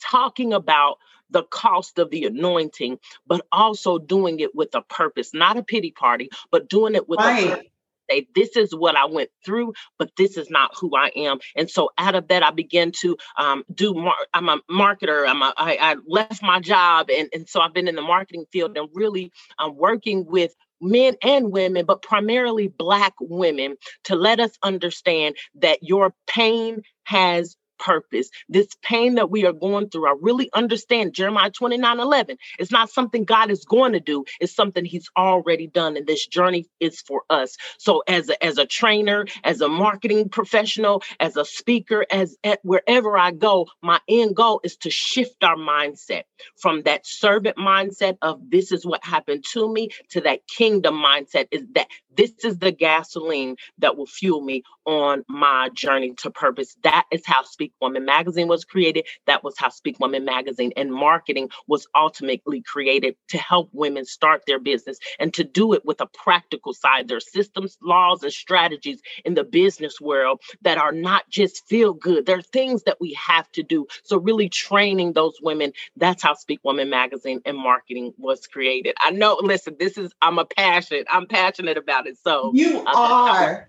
talking 0.02 0.54
about 0.54 0.98
the 1.30 1.44
cost 1.44 2.00
of 2.00 2.10
the 2.10 2.26
anointing, 2.26 2.98
but 3.28 3.46
also 3.52 4.00
doing 4.00 4.40
it 4.40 4.56
with 4.56 4.74
a 4.74 4.82
purpose, 4.82 5.36
not 5.36 5.56
a 5.56 5.64
pity 5.64 5.92
party, 5.92 6.30
but 6.50 6.68
doing 6.68 6.96
it 6.96 7.08
with 7.08 7.20
right. 7.20 7.46
a 7.46 7.50
purpose 7.50 7.71
say, 8.12 8.28
this 8.36 8.58
is 8.58 8.76
what 8.76 8.96
I 8.96 9.06
went 9.06 9.30
through, 9.46 9.74
but 10.00 10.12
this 10.18 10.38
is 10.38 10.50
not 10.50 10.72
who 10.80 10.96
I 10.96 11.12
am. 11.16 11.40
And 11.56 11.70
so 11.70 11.90
out 11.98 12.16
of 12.16 12.28
that, 12.30 12.44
I 12.44 12.52
began 12.52 12.92
to 13.02 13.18
um, 13.38 13.64
do, 13.74 13.94
mar- 13.94 14.16
I'm 14.34 14.50
a 14.50 14.60
marketer. 14.70 15.28
I'm 15.28 15.42
a, 15.42 15.54
I, 15.58 15.78
I 15.82 15.96
left 16.08 16.44
my 16.44 16.60
job. 16.60 17.10
And, 17.10 17.30
and 17.34 17.50
so 17.50 17.62
I've 17.62 17.74
been 17.74 17.88
in 17.88 17.96
the 17.96 18.02
marketing 18.02 18.46
field 18.52 18.78
and 18.78 18.90
really 18.94 19.32
um, 19.60 19.76
working 19.78 20.26
with 20.28 20.54
men 20.82 21.16
and 21.24 21.52
women, 21.52 21.86
but 21.86 22.02
primarily 22.02 22.68
Black 22.68 23.14
women, 23.22 23.76
to 24.06 24.16
let 24.16 24.40
us 24.40 24.52
understand 24.64 25.36
that 25.62 25.80
your 25.84 26.14
pain 26.28 26.82
has 27.06 27.56
purpose. 27.82 28.30
This 28.50 28.70
pain 28.84 29.16
that 29.16 29.32
we 29.32 29.46
are 29.46 29.54
going 29.54 29.90
through, 29.90 30.08
I 30.10 30.16
really 30.22 30.50
understand 30.54 31.16
Jeremiah 31.16 31.52
29 31.52 32.00
11. 32.00 32.38
It's 32.60 32.72
not 32.72 32.92
something 32.92 33.26
God 33.26 33.52
is 33.52 33.66
going 33.66 33.94
to 33.94 34.02
do, 34.02 34.26
it's 34.42 34.56
something 34.56 34.86
He's 34.86 35.10
already 35.18 35.68
done. 35.68 35.98
And 35.98 36.08
this 36.08 36.28
journey 36.28 36.68
is 36.80 37.02
for 37.02 37.24
us. 37.30 37.58
So, 37.80 38.04
as 38.08 38.30
a, 38.30 38.44
as 38.44 38.60
a 38.60 38.68
trainer, 38.68 39.28
as 39.44 39.62
a 39.62 39.70
marketing 39.70 40.30
professional, 40.30 41.04
as 41.20 41.38
a 41.38 41.46
speaker, 41.46 42.06
as 42.12 42.38
at 42.46 42.62
wherever 42.64 43.18
I 43.18 43.32
go, 43.32 43.68
my 43.84 44.00
end 44.10 44.38
goal 44.38 44.62
is 44.64 44.78
to 44.80 44.92
shift 44.92 45.44
our 45.44 45.58
mindset 45.58 46.24
from 46.58 46.84
that 46.84 47.08
servant 47.08 47.58
mindset 47.58 48.18
of 48.22 48.42
this 48.50 48.72
is 48.72 48.86
what 48.86 49.04
happened 49.06 49.46
to 49.54 49.72
me 49.74 49.90
to 50.12 50.22
that 50.22 50.48
kingdom 50.48 50.96
mindset 50.96 51.48
is 51.52 51.64
that 51.76 51.88
this 52.18 52.34
is 52.44 52.60
the 52.60 52.72
gasoline 52.72 53.58
that 53.80 53.98
will 53.98 54.08
fuel 54.08 54.42
me 54.42 54.64
on 54.86 55.24
my 55.30 55.70
journey 55.76 56.14
to 56.20 56.32
purpose. 56.32 56.76
That 56.84 57.06
is 57.12 57.24
how 57.26 57.44
Speak 57.44 57.74
Woman 57.82 58.06
Magazine 58.06 58.50
was 58.50 58.66
created. 58.66 59.08
That 59.28 59.44
was 59.44 59.56
how 59.58 59.70
Speak 59.70 60.00
Woman 60.00 60.26
Magazine 60.26 60.74
and 60.78 60.94
marketing 60.94 61.50
was 61.68 61.88
ultimately 61.96 62.62
created 62.64 63.16
to 63.30 63.40
help 63.40 63.70
women 63.74 64.06
start 64.06 64.44
their 64.48 64.60
business 64.60 65.00
and 65.20 65.34
to 65.36 65.44
do 65.46 65.74
it 65.74 65.86
with 65.86 66.02
a 66.02 66.08
practical 66.08 66.74
side. 66.74 67.08
There's 67.08 67.32
systems, 67.32 67.78
laws, 67.84 68.24
and 68.24 68.34
strategies 68.34 69.02
in 69.26 69.36
the 69.36 69.44
business 69.46 70.02
world 70.02 70.42
that 70.64 70.78
are 70.80 70.94
not 70.94 71.30
just 71.30 71.68
feel 71.68 71.94
good. 71.94 72.28
There 72.28 72.40
are 72.40 72.44
things 72.44 72.84
that 72.86 72.98
we 73.02 73.14
have 73.16 73.52
to 73.54 73.64
do. 73.64 73.88
So, 74.04 74.18
really 74.20 74.50
training 74.50 75.14
those 75.14 75.36
women, 75.42 75.74
that's 75.98 76.24
how 76.24 76.36
Speak 76.36 76.60
Woman 76.64 76.90
Magazine 76.92 77.42
and 77.46 77.58
marketing 77.58 78.14
was 78.18 78.48
created. 78.48 78.96
I 79.00 79.12
know, 79.12 79.40
listen, 79.42 79.78
this 79.80 79.98
is, 79.98 80.14
I'm 80.22 80.40
a 80.40 80.46
passionate, 80.46 81.08
I'm 81.12 81.28
passionate 81.28 81.78
about 81.78 82.01
about 82.02 82.12
it. 82.12 82.18
So 82.24 82.52
you 82.54 82.84
are. 82.86 83.68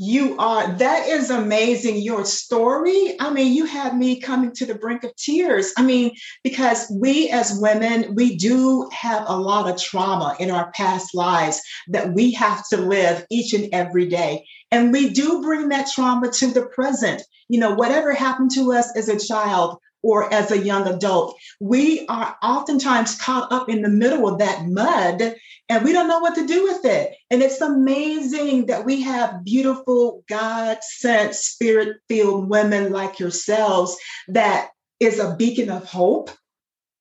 You 0.00 0.38
are. 0.38 0.72
That 0.74 1.08
is 1.08 1.28
amazing. 1.28 1.96
Your 1.96 2.24
story. 2.24 3.16
I 3.18 3.30
mean, 3.30 3.52
you 3.52 3.64
had 3.64 3.96
me 3.96 4.20
coming 4.20 4.52
to 4.52 4.64
the 4.64 4.76
brink 4.76 5.02
of 5.02 5.14
tears. 5.16 5.72
I 5.76 5.82
mean, 5.82 6.14
because 6.44 6.88
we 7.00 7.30
as 7.30 7.58
women, 7.60 8.14
we 8.14 8.36
do 8.36 8.88
have 8.92 9.24
a 9.26 9.36
lot 9.36 9.68
of 9.68 9.82
trauma 9.82 10.36
in 10.38 10.52
our 10.52 10.70
past 10.70 11.16
lives 11.16 11.60
that 11.88 12.14
we 12.14 12.30
have 12.34 12.68
to 12.68 12.76
live 12.76 13.26
each 13.28 13.54
and 13.54 13.68
every 13.72 14.06
day. 14.06 14.46
And 14.70 14.92
we 14.92 15.10
do 15.10 15.42
bring 15.42 15.68
that 15.70 15.88
trauma 15.92 16.30
to 16.30 16.46
the 16.46 16.66
present. 16.66 17.22
You 17.48 17.58
know, 17.58 17.74
whatever 17.74 18.12
happened 18.12 18.52
to 18.52 18.72
us 18.74 18.96
as 18.96 19.08
a 19.08 19.18
child, 19.18 19.78
or 20.02 20.32
as 20.32 20.50
a 20.50 20.58
young 20.58 20.86
adult. 20.86 21.36
We 21.60 22.06
are 22.06 22.36
oftentimes 22.42 23.16
caught 23.16 23.50
up 23.52 23.68
in 23.68 23.82
the 23.82 23.88
middle 23.88 24.28
of 24.28 24.38
that 24.38 24.66
mud 24.66 25.34
and 25.68 25.84
we 25.84 25.92
don't 25.92 26.08
know 26.08 26.20
what 26.20 26.34
to 26.36 26.46
do 26.46 26.62
with 26.64 26.84
it. 26.84 27.14
And 27.30 27.42
it's 27.42 27.60
amazing 27.60 28.66
that 28.66 28.84
we 28.84 29.02
have 29.02 29.44
beautiful, 29.44 30.24
God 30.28 30.78
sent, 30.82 31.34
spirit 31.34 31.98
filled 32.08 32.48
women 32.48 32.90
like 32.92 33.18
yourselves 33.18 33.96
that 34.28 34.70
is 35.00 35.18
a 35.18 35.36
beacon 35.36 35.70
of 35.70 35.84
hope. 35.84 36.30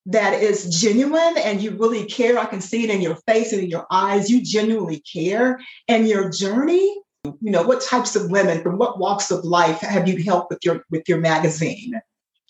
That 0.10 0.42
is 0.42 0.80
genuine 0.80 1.38
and 1.38 1.62
you 1.62 1.72
really 1.72 2.06
care. 2.06 2.40
I 2.40 2.46
can 2.46 2.62
see 2.62 2.86
it 2.86 2.90
in 2.90 3.02
your 3.02 3.18
face 3.28 3.52
and 3.52 3.62
in 3.62 3.70
your 3.70 3.86
eyes. 3.92 4.30
You 4.30 4.42
genuinely 4.42 5.02
care. 5.02 5.60
And 5.90 6.08
your 6.08 6.30
journey, 6.30 6.96
you 7.26 7.52
know, 7.52 7.64
what 7.64 7.82
types 7.82 8.16
of 8.16 8.32
women 8.32 8.64
from 8.64 8.78
what 8.78 9.00
walks 9.00 9.32
of 9.32 9.44
life 9.44 9.82
have 9.82 10.08
you 10.08 10.24
helped 10.24 10.50
with 10.50 10.64
your 10.64 10.86
with 10.90 11.10
your 11.10 11.20
magazine? 11.20 12.00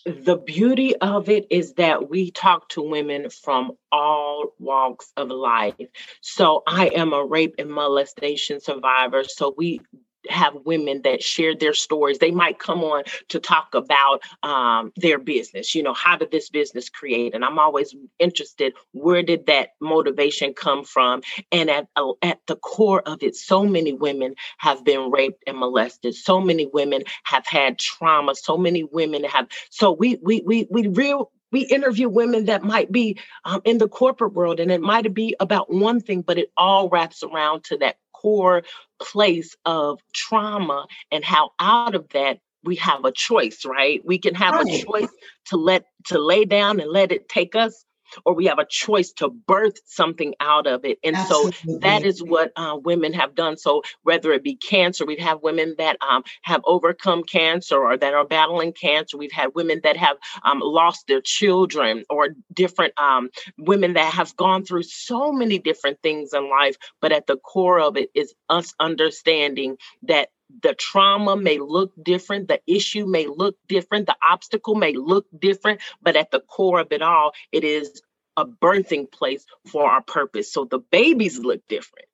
The 0.06 0.36
beauty 0.36 0.96
of 0.96 1.28
it 1.28 1.46
is 1.50 1.74
that 1.74 2.08
we 2.08 2.30
talk 2.30 2.68
to 2.70 2.82
women 2.82 3.30
from 3.30 3.72
all 3.92 4.54
walks 4.58 5.12
of 5.16 5.28
life. 5.28 5.74
So 6.20 6.62
I 6.66 6.88
am 6.88 7.12
a 7.12 7.24
rape 7.24 7.56
and 7.58 7.70
molestation 7.70 8.60
survivor. 8.60 9.24
So 9.24 9.54
we 9.56 9.80
have 10.30 10.54
women 10.64 11.02
that 11.02 11.22
share 11.22 11.54
their 11.54 11.74
stories. 11.74 12.18
They 12.18 12.30
might 12.30 12.58
come 12.58 12.82
on 12.84 13.04
to 13.28 13.40
talk 13.40 13.74
about 13.74 14.22
um, 14.42 14.92
their 14.96 15.18
business. 15.18 15.74
You 15.74 15.82
know, 15.82 15.94
how 15.94 16.16
did 16.16 16.30
this 16.30 16.50
business 16.50 16.88
create? 16.88 17.34
And 17.34 17.44
I'm 17.44 17.58
always 17.58 17.94
interested. 18.18 18.74
Where 18.92 19.22
did 19.22 19.46
that 19.46 19.70
motivation 19.80 20.54
come 20.54 20.84
from? 20.84 21.22
And 21.52 21.70
at 21.70 21.88
uh, 21.96 22.12
at 22.22 22.40
the 22.46 22.56
core 22.56 23.02
of 23.06 23.22
it, 23.22 23.36
so 23.36 23.64
many 23.64 23.92
women 23.92 24.34
have 24.58 24.84
been 24.84 25.10
raped 25.10 25.42
and 25.46 25.58
molested. 25.58 26.14
So 26.14 26.40
many 26.40 26.66
women 26.66 27.02
have 27.24 27.46
had 27.46 27.78
trauma. 27.78 28.34
So 28.34 28.56
many 28.56 28.84
women 28.84 29.24
have. 29.24 29.48
So 29.70 29.92
we 29.92 30.18
we 30.22 30.42
we 30.44 30.66
we 30.70 30.88
real 30.88 31.30
we 31.50 31.60
interview 31.62 32.08
women 32.08 32.44
that 32.46 32.62
might 32.62 32.92
be 32.92 33.18
um, 33.44 33.62
in 33.64 33.78
the 33.78 33.88
corporate 33.88 34.34
world 34.34 34.60
and 34.60 34.70
it 34.70 34.80
might 34.80 35.12
be 35.14 35.34
about 35.40 35.72
one 35.72 36.00
thing 36.00 36.22
but 36.22 36.38
it 36.38 36.52
all 36.56 36.88
wraps 36.88 37.22
around 37.22 37.64
to 37.64 37.78
that 37.78 37.96
core 38.12 38.62
place 39.00 39.56
of 39.64 40.00
trauma 40.12 40.86
and 41.10 41.24
how 41.24 41.50
out 41.58 41.94
of 41.94 42.08
that 42.10 42.38
we 42.64 42.76
have 42.76 43.04
a 43.04 43.12
choice 43.12 43.64
right 43.64 44.02
we 44.04 44.18
can 44.18 44.34
have 44.34 44.54
right. 44.54 44.66
a 44.66 44.84
choice 44.84 45.10
to 45.46 45.56
let 45.56 45.84
to 46.06 46.18
lay 46.18 46.44
down 46.44 46.80
and 46.80 46.90
let 46.90 47.12
it 47.12 47.28
take 47.28 47.54
us 47.54 47.84
or 48.24 48.34
we 48.34 48.46
have 48.46 48.58
a 48.58 48.66
choice 48.68 49.12
to 49.12 49.28
birth 49.28 49.78
something 49.86 50.34
out 50.40 50.66
of 50.66 50.84
it. 50.84 50.98
And 51.02 51.16
Absolutely. 51.16 51.74
so 51.74 51.78
that 51.78 52.04
is 52.04 52.22
what 52.22 52.52
uh, 52.56 52.76
women 52.82 53.12
have 53.14 53.34
done. 53.34 53.56
So 53.56 53.82
whether 54.02 54.32
it 54.32 54.42
be 54.42 54.56
cancer, 54.56 55.06
we 55.06 55.16
have 55.16 55.28
had 55.28 55.42
women 55.42 55.74
that 55.78 55.96
um, 56.00 56.24
have 56.42 56.60
overcome 56.64 57.22
cancer 57.22 57.76
or 57.76 57.96
that 57.96 58.14
are 58.14 58.24
battling 58.24 58.72
cancer. 58.72 59.16
We've 59.16 59.32
had 59.32 59.54
women 59.54 59.80
that 59.84 59.96
have 59.96 60.16
um, 60.42 60.60
lost 60.60 61.06
their 61.06 61.20
children 61.20 62.04
or 62.10 62.30
different 62.52 62.98
um, 62.98 63.30
women 63.58 63.94
that 63.94 64.12
have 64.12 64.36
gone 64.36 64.64
through 64.64 64.84
so 64.84 65.32
many 65.32 65.58
different 65.58 66.00
things 66.02 66.32
in 66.32 66.48
life. 66.50 66.76
But 67.00 67.12
at 67.12 67.26
the 67.26 67.36
core 67.36 67.80
of 67.80 67.96
it 67.96 68.10
is 68.14 68.34
us 68.48 68.74
understanding 68.80 69.76
that 70.02 70.28
the 70.62 70.74
trauma 70.74 71.36
may 71.36 71.58
look 71.58 71.92
different, 72.02 72.48
the 72.48 72.60
issue 72.66 73.06
may 73.06 73.26
look 73.26 73.56
different, 73.68 74.06
the 74.06 74.16
obstacle 74.22 74.74
may 74.74 74.94
look 74.94 75.26
different, 75.38 75.80
but 76.02 76.16
at 76.16 76.30
the 76.30 76.40
core 76.40 76.80
of 76.80 76.92
it 76.92 77.02
all, 77.02 77.32
it 77.52 77.64
is 77.64 78.02
a 78.36 78.46
birthing 78.46 79.10
place 79.10 79.44
for 79.66 79.90
our 79.90 80.02
purpose. 80.02 80.52
So 80.52 80.64
the 80.64 80.78
babies 80.78 81.38
look 81.38 81.60
different, 81.68 82.06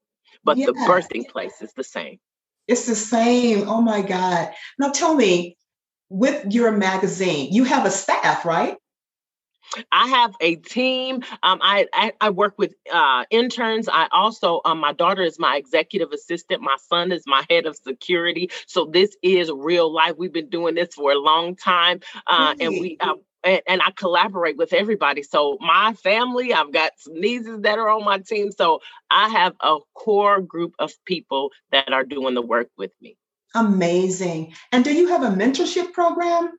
but 0.43 0.57
the 0.57 0.73
birthing 0.73 1.29
place 1.29 1.61
is 1.61 1.73
the 1.75 1.85
same. 1.85 2.19
It's 2.67 2.87
the 2.87 2.97
same. 2.97 3.69
Oh 3.69 3.83
my 3.83 4.03
God. 4.03 4.53
Now 4.79 4.91
tell 4.91 5.15
me, 5.15 5.57
with 6.09 6.53
your 6.53 6.73
magazine, 6.73 7.53
you 7.53 7.65
have 7.65 7.87
a 7.87 7.91
staff, 7.91 8.45
right? 8.45 8.77
I 9.91 10.09
have 10.09 10.35
a 10.41 10.57
team. 10.57 11.23
Um, 11.43 11.59
I, 11.63 11.87
I, 11.93 12.13
I 12.21 12.31
work 12.31 12.55
with 12.59 12.75
uh, 12.93 13.25
interns. 13.31 13.89
I 13.89 14.09
also 14.13 14.61
um, 14.65 14.79
my 14.79 14.93
daughter 14.93 15.23
is 15.23 15.39
my 15.39 15.57
executive 15.57 16.13
assistant. 16.13 16.63
My 16.63 16.77
son 16.89 17.13
is 17.13 17.25
my 17.27 17.45
head 17.49 17.67
of 17.67 17.77
security. 17.77 18.51
So 18.67 18.87
this 18.87 19.17
is 19.23 19.51
real 19.51 19.93
life. 19.93 20.15
We've 20.17 20.33
been 20.33 20.51
doing 20.51 20.75
this 20.75 20.95
for 20.95 21.13
a 21.13 21.19
long 21.19 21.57
time, 21.57 22.01
uh, 22.27 22.55
and 22.61 22.71
we. 22.71 22.97
Uh, 23.01 23.15
and, 23.43 23.61
and, 23.67 23.83
I 23.83 23.91
collaborate 23.91 24.57
with 24.57 24.73
everybody. 24.73 25.23
So 25.23 25.59
my 25.61 25.93
family, 26.03 26.55
I've 26.55 26.73
got 26.73 26.93
some 26.97 27.21
nieces 27.21 27.61
that 27.61 27.79
are 27.79 27.91
on 27.91 28.03
my 28.03 28.17
team. 28.17 28.51
So 28.51 28.81
I 29.11 29.29
have 29.29 29.53
a 29.61 29.81
core 29.93 30.41
group 30.41 30.73
of 30.79 30.93
people 31.05 31.51
that 31.71 31.93
are 31.93 32.05
doing 32.05 32.33
the 32.33 32.41
work 32.41 32.71
with 32.79 32.93
me. 33.03 33.19
Amazing. 33.55 34.55
And 34.73 34.83
do 34.83 34.95
you 34.95 35.09
have 35.09 35.23
a 35.23 35.29
mentorship 35.29 35.93
program? 35.93 36.53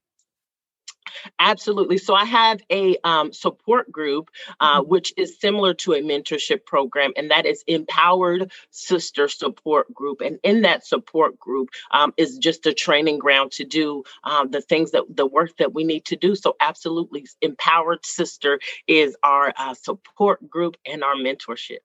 Absolutely. 1.40 1.98
So 1.98 2.14
I 2.14 2.26
have 2.26 2.62
a 2.72 2.98
um, 3.04 3.32
support 3.34 3.92
group, 3.92 4.30
uh, 4.60 4.82
mm-hmm. 4.82 4.90
which 4.90 5.14
is 5.18 5.40
similar 5.40 5.74
to 5.76 5.94
a 5.94 6.02
mentorship 6.02 6.66
program, 6.66 7.12
and 7.16 7.32
that 7.32 7.46
is 7.46 7.64
Empowered 7.68 8.52
Sister 8.72 9.28
Support 9.28 9.94
Group. 9.94 10.22
And 10.22 10.40
in 10.44 10.62
that 10.62 10.86
support 10.86 11.40
group 11.40 11.70
um, 11.92 12.14
is 12.18 12.38
just 12.38 12.66
a 12.66 12.74
training 12.74 13.20
ground 13.20 13.52
to 13.54 13.64
do 13.64 14.04
um, 14.24 14.52
the 14.52 14.62
things 14.62 14.92
that 14.92 15.04
the 15.10 15.26
work 15.26 15.58
that 15.58 15.74
we 15.74 15.84
need 15.84 16.06
to 16.06 16.16
do. 16.16 16.36
So 16.36 16.56
absolutely, 16.60 17.26
Empowered 17.42 18.06
Sister 18.06 18.60
is 18.88 19.16
our 19.24 19.54
uh, 19.58 19.74
support 19.74 20.50
group 20.50 20.78
and 20.86 21.04
our 21.04 21.16
mentorship. 21.16 21.80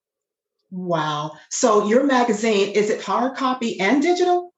Wow. 0.70 1.32
So 1.48 1.88
your 1.88 2.04
magazine, 2.04 2.70
is 2.70 2.90
it 2.90 3.02
hard 3.02 3.36
copy 3.36 3.80
and 3.80 4.00
digital? 4.00 4.52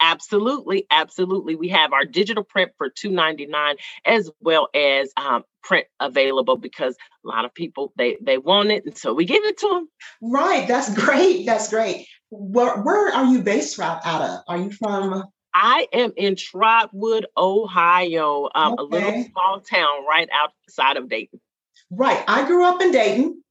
Absolutely, 0.00 0.86
absolutely. 0.90 1.56
We 1.56 1.68
have 1.68 1.92
our 1.92 2.04
digital 2.04 2.42
print 2.42 2.72
for 2.78 2.88
two 2.88 3.10
ninety 3.10 3.46
nine, 3.46 3.76
as 4.04 4.30
well 4.40 4.68
as 4.74 5.12
um, 5.16 5.44
print 5.62 5.86
available 6.00 6.56
because 6.56 6.96
a 7.24 7.28
lot 7.28 7.44
of 7.44 7.52
people 7.54 7.92
they 7.96 8.16
they 8.22 8.38
want 8.38 8.70
it, 8.70 8.84
and 8.86 8.96
so 8.96 9.12
we 9.12 9.26
give 9.26 9.44
it 9.44 9.58
to 9.58 9.68
them. 9.68 9.88
Right, 10.22 10.66
that's 10.66 10.94
great. 10.94 11.44
That's 11.44 11.68
great. 11.68 12.06
Where 12.30 12.80
where 12.80 13.14
are 13.14 13.26
you 13.26 13.42
based 13.42 13.78
out 13.78 14.04
of? 14.04 14.40
Are 14.48 14.56
you 14.56 14.70
from? 14.70 15.24
I 15.52 15.88
am 15.92 16.12
in 16.16 16.36
Trotwood, 16.36 17.26
Ohio, 17.36 18.48
um, 18.54 18.74
okay. 18.74 18.82
a 18.82 18.84
little 18.84 19.24
small 19.32 19.60
town 19.60 20.06
right 20.08 20.28
outside 20.32 20.96
of 20.96 21.08
Dayton. 21.08 21.40
Right. 21.90 22.22
I 22.28 22.46
grew 22.46 22.64
up 22.64 22.80
in 22.80 22.92
Dayton. 22.92 23.42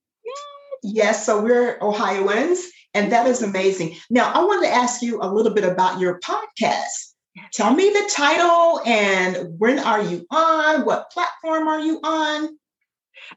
Yes, 0.82 1.26
so 1.26 1.42
we're 1.42 1.78
Ohioans. 1.82 2.66
And 2.93 3.12
that 3.12 3.28
is 3.28 3.41
amazing. 3.41 3.95
Now, 4.10 4.32
I 4.34 4.43
wanted 4.43 4.67
to 4.67 4.73
ask 4.73 5.02
you 5.02 5.21
a 5.21 5.32
little 5.32 5.54
bit 5.54 5.63
about 5.63 5.99
your 5.99 6.19
podcast. 6.19 7.13
Tell 7.54 7.73
me 7.73 7.89
the 7.89 8.12
title 8.13 8.82
and 8.86 9.60
when 9.60 9.80
are 9.80 10.02
you 10.02 10.25
on? 10.32 10.86
What 10.86 11.12
platform 11.12 11.67
are 11.67 11.80
you 11.80 11.99
on? 12.04 12.58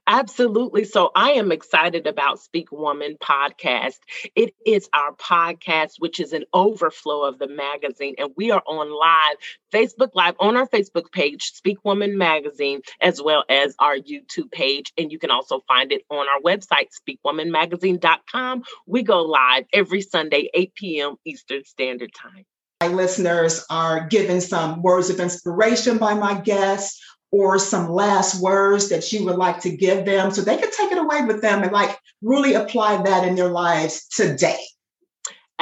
Absolutely. 0.07 0.85
So 0.85 1.11
I 1.15 1.33
am 1.33 1.53
excited 1.53 2.07
about 2.07 2.41
Speak 2.41 2.71
Woman 2.73 3.17
podcast. 3.23 3.99
It 4.35 4.55
is 4.67 4.89
our 4.93 5.13
podcast, 5.15 5.95
which 5.99 6.21
is 6.21 6.33
an 6.33 6.45
overflow 6.53 7.25
of 7.25 7.39
the 7.39 7.49
magazine, 7.49 8.15
and 8.19 8.31
we 8.37 8.51
are 8.51 8.63
on 8.67 8.91
live, 8.91 9.37
Facebook 9.73 10.11
Live 10.15 10.35
on 10.39 10.57
our 10.57 10.69
Facebook 10.69 11.11
page, 11.13 11.53
Speak 11.53 11.79
Woman 11.85 12.19
Magazine, 12.19 12.81
as 13.01 13.23
well 13.23 13.45
as 13.49 13.75
our 13.79 13.97
YouTube 13.97 14.51
page. 14.51 14.93
And 14.99 15.11
you 15.11 15.19
can 15.19 15.31
also 15.31 15.61
find 15.67 15.93
it 15.93 16.03
on 16.11 16.27
our 16.29 16.41
website, 16.41 16.89
speakwomanmagazine.com. 17.09 18.63
We 18.87 19.03
go 19.03 19.23
live 19.23 19.65
every 19.73 20.03
Sunday, 20.03 20.51
8 20.55 20.75
p.m. 20.75 21.17
Eastern 21.25 21.65
Standard 21.65 22.13
Time. 22.15 22.45
My 22.83 22.89
listeners 22.89 23.65
are 23.71 24.09
given 24.09 24.41
some 24.41 24.83
words 24.83 25.09
of 25.09 25.21
inspiration 25.21 25.99
by 25.99 26.15
my 26.15 26.35
guests 26.35 27.01
or 27.33 27.59
some 27.59 27.91
last 27.91 28.41
words 28.41 28.89
that 28.91 29.11
you 29.13 29.25
would 29.25 29.37
like 29.37 29.59
to 29.61 29.75
give 29.75 30.05
them 30.05 30.31
so 30.31 30.43
they 30.43 30.59
could 30.59 30.73
take 30.73 30.93
it 30.93 30.99
away 30.99 31.25
with 31.25 31.41
them 31.41 31.63
and 31.63 31.73
like 31.73 31.99
really 32.21 32.55
apply 32.55 33.03
that 33.03 33.27
in 33.27 33.35
their 33.35 33.49
lives 33.49 34.07
today. 34.09 34.61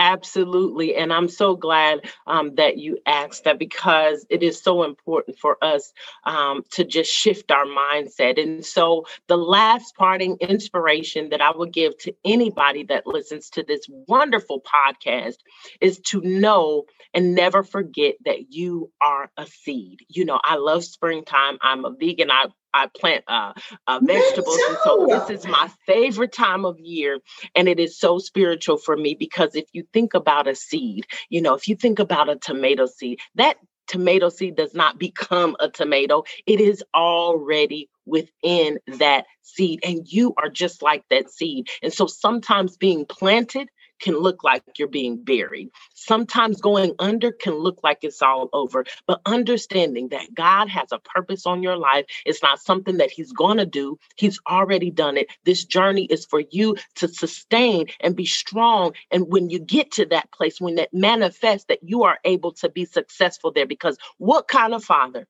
Absolutely. 0.02 0.96
And 0.96 1.12
I'm 1.12 1.28
so 1.28 1.56
glad 1.56 2.00
um, 2.26 2.54
that 2.56 2.78
you 2.78 2.98
asked 3.06 3.44
that 3.44 3.58
because 3.58 4.26
it 4.30 4.42
is 4.42 4.58
so 4.62 4.82
important 4.84 5.38
for 5.38 5.58
us 5.62 5.92
um, 6.24 6.64
to 6.70 6.84
just 6.84 7.12
shift 7.12 7.52
our 7.52 7.66
mindset. 7.66 8.42
And 8.42 8.64
so, 8.64 9.06
the 9.28 9.36
last 9.36 9.94
parting 9.96 10.38
inspiration 10.40 11.28
that 11.30 11.42
I 11.42 11.52
would 11.54 11.72
give 11.74 11.98
to 11.98 12.14
anybody 12.24 12.84
that 12.84 13.06
listens 13.06 13.50
to 13.50 13.62
this 13.62 13.82
wonderful 14.08 14.62
podcast 14.62 15.36
is 15.82 16.00
to 16.06 16.22
know 16.22 16.84
and 17.14 17.34
never 17.34 17.62
forget 17.62 18.16
that 18.24 18.52
you 18.54 18.90
are 19.02 19.30
a 19.36 19.46
seed. 19.46 20.00
You 20.08 20.24
know, 20.24 20.40
I 20.42 20.56
love 20.56 20.84
springtime. 20.84 21.58
I'm 21.62 21.84
a 21.84 21.90
vegan. 21.92 22.30
I 22.30 22.46
I 22.74 22.88
plant 22.88 23.24
uh, 23.28 23.52
uh, 23.86 24.00
vegetables. 24.02 24.58
And 24.68 24.78
so 24.84 25.06
this 25.08 25.40
is 25.40 25.46
my 25.46 25.70
favorite 25.86 26.32
time 26.32 26.64
of 26.64 26.78
year. 26.78 27.18
And 27.54 27.68
it 27.68 27.80
is 27.80 27.98
so 27.98 28.18
spiritual 28.18 28.78
for 28.78 28.96
me 28.96 29.14
because 29.14 29.54
if 29.54 29.66
you 29.72 29.84
think 29.92 30.14
about 30.14 30.48
a 30.48 30.54
seed, 30.54 31.06
you 31.28 31.42
know, 31.42 31.54
if 31.54 31.68
you 31.68 31.76
think 31.76 31.98
about 31.98 32.28
a 32.28 32.36
tomato 32.36 32.86
seed, 32.86 33.20
that 33.36 33.56
tomato 33.86 34.28
seed 34.28 34.56
does 34.56 34.74
not 34.74 34.98
become 34.98 35.56
a 35.60 35.68
tomato, 35.68 36.22
it 36.46 36.60
is 36.60 36.84
already 36.94 37.88
within 38.06 38.78
that 38.98 39.26
seed. 39.42 39.80
And 39.84 40.06
you 40.06 40.34
are 40.36 40.48
just 40.48 40.82
like 40.82 41.04
that 41.10 41.30
seed. 41.30 41.68
And 41.82 41.92
so 41.92 42.06
sometimes 42.06 42.76
being 42.76 43.04
planted 43.04 43.68
can 44.00 44.18
look 44.18 44.42
like 44.44 44.62
you're 44.78 44.88
being 44.88 45.22
buried. 45.22 45.68
Sometimes 45.94 46.60
going 46.60 46.94
under 46.98 47.32
can 47.32 47.54
look 47.54 47.80
like 47.82 47.98
it's 48.02 48.22
all 48.22 48.48
over, 48.52 48.84
but 49.06 49.20
understanding 49.26 50.08
that 50.08 50.34
God 50.34 50.68
has 50.68 50.88
a 50.92 50.98
purpose 50.98 51.46
on 51.46 51.62
your 51.62 51.76
life, 51.76 52.06
it's 52.24 52.42
not 52.42 52.60
something 52.60 52.96
that 52.98 53.10
He's 53.10 53.32
going 53.32 53.58
to 53.58 53.66
do. 53.66 53.98
He's 54.16 54.40
already 54.48 54.90
done 54.90 55.16
it. 55.16 55.28
This 55.44 55.64
journey 55.64 56.04
is 56.06 56.24
for 56.24 56.42
you 56.50 56.76
to 56.96 57.08
sustain 57.08 57.86
and 58.00 58.16
be 58.16 58.26
strong. 58.26 58.94
And 59.10 59.26
when 59.28 59.50
you 59.50 59.58
get 59.58 59.92
to 59.92 60.06
that 60.06 60.30
place, 60.32 60.60
when 60.60 60.76
that 60.76 60.92
manifests, 60.92 61.66
that 61.68 61.80
you 61.82 62.02
are 62.04 62.18
able 62.24 62.52
to 62.54 62.68
be 62.68 62.84
successful 62.84 63.52
there, 63.52 63.66
because 63.66 63.96
what 64.18 64.48
kind 64.48 64.74
of 64.74 64.84
father 64.84 65.26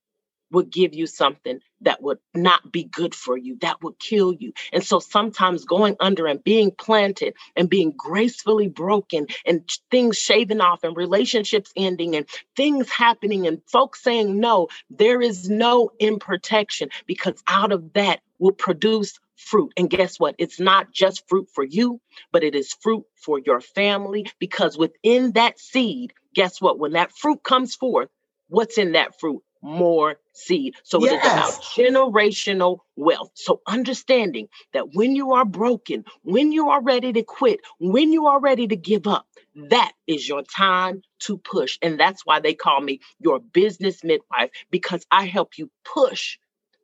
would 0.52 0.70
give 0.70 0.94
you 0.94 1.06
something 1.06 1.60
that 1.82 2.02
would 2.02 2.18
not 2.34 2.72
be 2.72 2.84
good 2.84 3.14
for 3.14 3.36
you, 3.36 3.56
that 3.62 3.82
would 3.82 3.98
kill 3.98 4.32
you. 4.34 4.52
And 4.72 4.84
so 4.84 5.00
sometimes 5.00 5.64
going 5.64 5.96
under 6.00 6.26
and 6.26 6.42
being 6.44 6.72
planted 6.72 7.34
and 7.56 7.70
being 7.70 7.92
gracefully 7.96 8.68
broken 8.68 9.26
and 9.46 9.68
things 9.90 10.18
shaving 10.18 10.60
off 10.60 10.84
and 10.84 10.96
relationships 10.96 11.72
ending 11.76 12.16
and 12.16 12.26
things 12.56 12.90
happening 12.90 13.46
and 13.46 13.62
folks 13.68 14.02
saying 14.02 14.40
no, 14.40 14.68
there 14.90 15.22
is 15.22 15.48
no 15.50 15.90
imperfection 16.00 16.90
because 17.06 17.42
out 17.48 17.72
of 17.72 17.92
that 17.94 18.20
will 18.38 18.52
produce 18.52 19.18
fruit. 19.36 19.72
And 19.76 19.90
guess 19.90 20.20
what? 20.20 20.34
It's 20.38 20.60
not 20.60 20.92
just 20.92 21.28
fruit 21.28 21.48
for 21.54 21.64
you, 21.64 22.00
but 22.32 22.44
it 22.44 22.54
is 22.54 22.74
fruit 22.74 23.04
for 23.16 23.38
your 23.38 23.60
family 23.60 24.26
because 24.38 24.78
within 24.78 25.32
that 25.32 25.58
seed, 25.60 26.12
guess 26.34 26.60
what? 26.60 26.78
When 26.78 26.92
that 26.92 27.12
fruit 27.12 27.42
comes 27.42 27.74
forth, 27.74 28.08
what's 28.48 28.78
in 28.78 28.92
that 28.92 29.18
fruit? 29.20 29.42
More 29.62 30.16
seed. 30.32 30.74
So 30.82 31.02
yes. 31.02 31.12
it 31.12 31.26
is 31.26 31.32
about 31.32 31.62
generational 31.62 32.78
wealth. 32.96 33.30
So 33.34 33.60
understanding 33.66 34.48
that 34.72 34.94
when 34.94 35.14
you 35.14 35.32
are 35.32 35.44
broken, 35.44 36.04
when 36.22 36.52
you 36.52 36.70
are 36.70 36.82
ready 36.82 37.12
to 37.12 37.22
quit, 37.22 37.60
when 37.78 38.12
you 38.12 38.26
are 38.26 38.40
ready 38.40 38.66
to 38.68 38.76
give 38.76 39.06
up, 39.06 39.26
that 39.54 39.92
is 40.06 40.28
your 40.28 40.42
time 40.42 41.02
to 41.20 41.38
push. 41.38 41.78
And 41.82 41.98
that's 41.98 42.24
why 42.24 42.40
they 42.40 42.54
call 42.54 42.80
me 42.80 43.00
your 43.18 43.40
business 43.40 44.02
midwife 44.04 44.50
because 44.70 45.04
I 45.10 45.26
help 45.26 45.58
you 45.58 45.70
push 45.84 46.38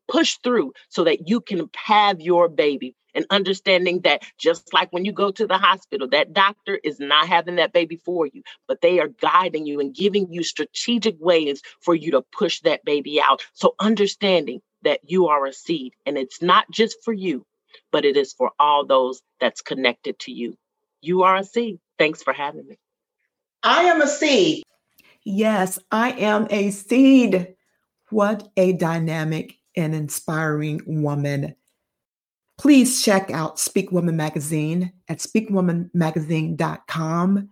push 0.08 0.36
through 0.42 0.72
so 0.88 1.04
that 1.04 1.28
you 1.28 1.40
can 1.40 1.68
have 1.74 2.20
your 2.20 2.48
baby 2.48 2.94
and 3.16 3.26
understanding 3.31 4.02
that 4.02 4.22
just 4.38 4.72
like 4.72 4.92
when 4.92 5.05
you 5.05 5.12
go 5.12 5.33
to 5.33 5.46
the 5.46 5.59
hospital, 5.59 6.09
that 6.11 6.33
doctor 6.33 6.79
is 6.85 7.00
not 7.00 7.26
having 7.26 7.57
that 7.57 7.72
baby 7.72 7.96
for 7.96 8.26
you, 8.26 8.42
but 8.68 8.81
they 8.81 9.00
are 9.00 9.09
guiding 9.09 9.66
you 9.66 9.81
and 9.81 9.94
giving 9.94 10.33
you 10.33 10.44
strategic 10.44 11.16
ways 11.18 11.62
for 11.81 11.94
you 11.94 12.12
to 12.12 12.22
push 12.22 12.61
that 12.61 12.85
baby 12.85 13.20
out. 13.20 13.44
So 13.55 13.74
understanding 13.81 14.61
that 14.83 15.00
you 15.05 15.29
are 15.29 15.46
a 15.46 15.52
seed 15.52 15.94
and 16.05 16.16
it's 16.16 16.40
not 16.40 16.70
just 16.70 16.98
for 17.02 17.12
you, 17.12 17.44
but 17.90 18.05
it 18.05 18.16
is 18.16 18.33
for 18.33 18.52
all 18.61 18.87
those 18.87 19.22
that's 19.40 19.62
connected 19.62 20.18
to 20.20 20.33
you. 20.33 20.57
You 21.00 21.22
are 21.22 21.37
a 21.37 21.44
seed. 21.44 21.79
Thanks 21.98 22.22
for 22.22 22.33
having 22.33 22.66
me. 22.68 22.76
I 23.62 23.85
am 23.85 24.00
a 24.00 24.07
seed. 24.07 24.62
Yes, 25.24 25.79
I 25.90 26.12
am 26.12 26.46
a 26.50 26.70
seed. 26.70 27.55
What 28.11 28.48
a 28.57 28.72
dynamic 28.74 29.57
and 29.74 29.94
inspiring 29.94 30.83
woman. 30.87 31.57
Please 32.58 33.04
check 33.04 33.30
out 33.30 33.58
Speak 33.58 33.92
Woman 33.92 34.16
Magazine 34.16 34.92
at 35.08 35.18
speakwomanmagazine.com. 35.18 37.50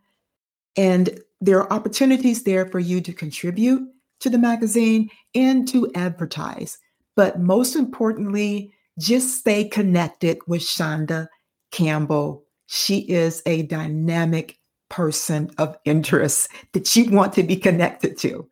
And 0.76 1.20
there 1.40 1.60
are 1.60 1.72
opportunities 1.72 2.44
there 2.44 2.66
for 2.66 2.78
you 2.78 3.00
to 3.02 3.12
contribute 3.12 3.86
to 4.20 4.30
the 4.30 4.38
magazine 4.38 5.10
and 5.34 5.68
to 5.68 5.90
advertise. 5.94 6.78
But 7.16 7.38
most 7.38 7.76
importantly, 7.76 8.72
just 8.98 9.38
stay 9.38 9.68
connected 9.68 10.38
with 10.46 10.62
Shanda 10.62 11.28
Campbell. 11.70 12.44
She 12.66 13.00
is 13.00 13.42
a 13.44 13.62
dynamic 13.62 14.58
person 14.88 15.50
of 15.58 15.76
interest 15.84 16.48
that 16.72 16.96
you 16.96 17.10
want 17.10 17.34
to 17.34 17.42
be 17.42 17.56
connected 17.56 18.16
to. 18.18 18.48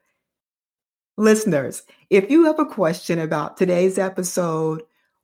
Listeners, 1.16 1.82
if 2.10 2.30
you 2.30 2.44
have 2.44 2.58
a 2.58 2.66
question 2.66 3.18
about 3.18 3.56
today's 3.56 3.98
episode 3.98 4.82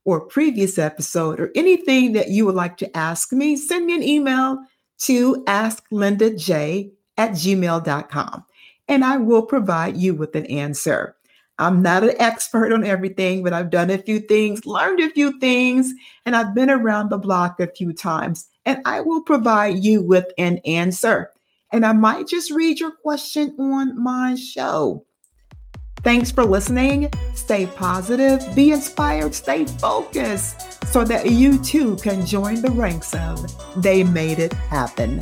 or 0.08 0.22
previous 0.22 0.78
episode 0.78 1.38
or 1.38 1.52
anything 1.54 2.12
that 2.14 2.30
you 2.30 2.46
would 2.46 2.54
like 2.54 2.78
to 2.78 2.96
ask 2.96 3.30
me, 3.30 3.56
send 3.56 3.84
me 3.84 3.94
an 3.94 4.02
email 4.02 4.58
to 5.00 5.44
asklindaj 5.44 6.90
at 7.18 7.32
gmail.com 7.32 8.44
and 8.88 9.04
I 9.04 9.18
will 9.18 9.42
provide 9.42 9.98
you 9.98 10.14
with 10.14 10.34
an 10.34 10.46
answer. 10.46 11.14
I'm 11.58 11.82
not 11.82 12.04
an 12.04 12.14
expert 12.18 12.72
on 12.72 12.86
everything, 12.86 13.44
but 13.44 13.52
I've 13.52 13.68
done 13.68 13.90
a 13.90 13.98
few 13.98 14.20
things, 14.20 14.64
learned 14.64 15.00
a 15.00 15.10
few 15.10 15.38
things, 15.40 15.92
and 16.24 16.34
I've 16.34 16.54
been 16.54 16.70
around 16.70 17.10
the 17.10 17.18
block 17.18 17.60
a 17.60 17.66
few 17.66 17.92
times, 17.92 18.48
and 18.64 18.80
I 18.86 19.02
will 19.02 19.20
provide 19.20 19.84
you 19.84 20.00
with 20.00 20.24
an 20.38 20.56
answer. 20.64 21.30
And 21.70 21.84
I 21.84 21.92
might 21.92 22.28
just 22.28 22.50
read 22.50 22.80
your 22.80 22.92
question 22.92 23.54
on 23.58 24.02
my 24.02 24.36
show. 24.36 25.04
Thanks 26.02 26.30
for 26.30 26.44
listening. 26.44 27.10
Stay 27.34 27.66
positive, 27.66 28.42
be 28.54 28.70
inspired, 28.72 29.34
stay 29.34 29.64
focused 29.64 30.84
so 30.86 31.04
that 31.04 31.30
you 31.30 31.62
too 31.62 31.96
can 31.96 32.24
join 32.24 32.62
the 32.62 32.70
ranks 32.70 33.14
of 33.14 33.38
They 33.82 34.04
Made 34.04 34.38
It 34.38 34.52
Happen. 34.52 35.20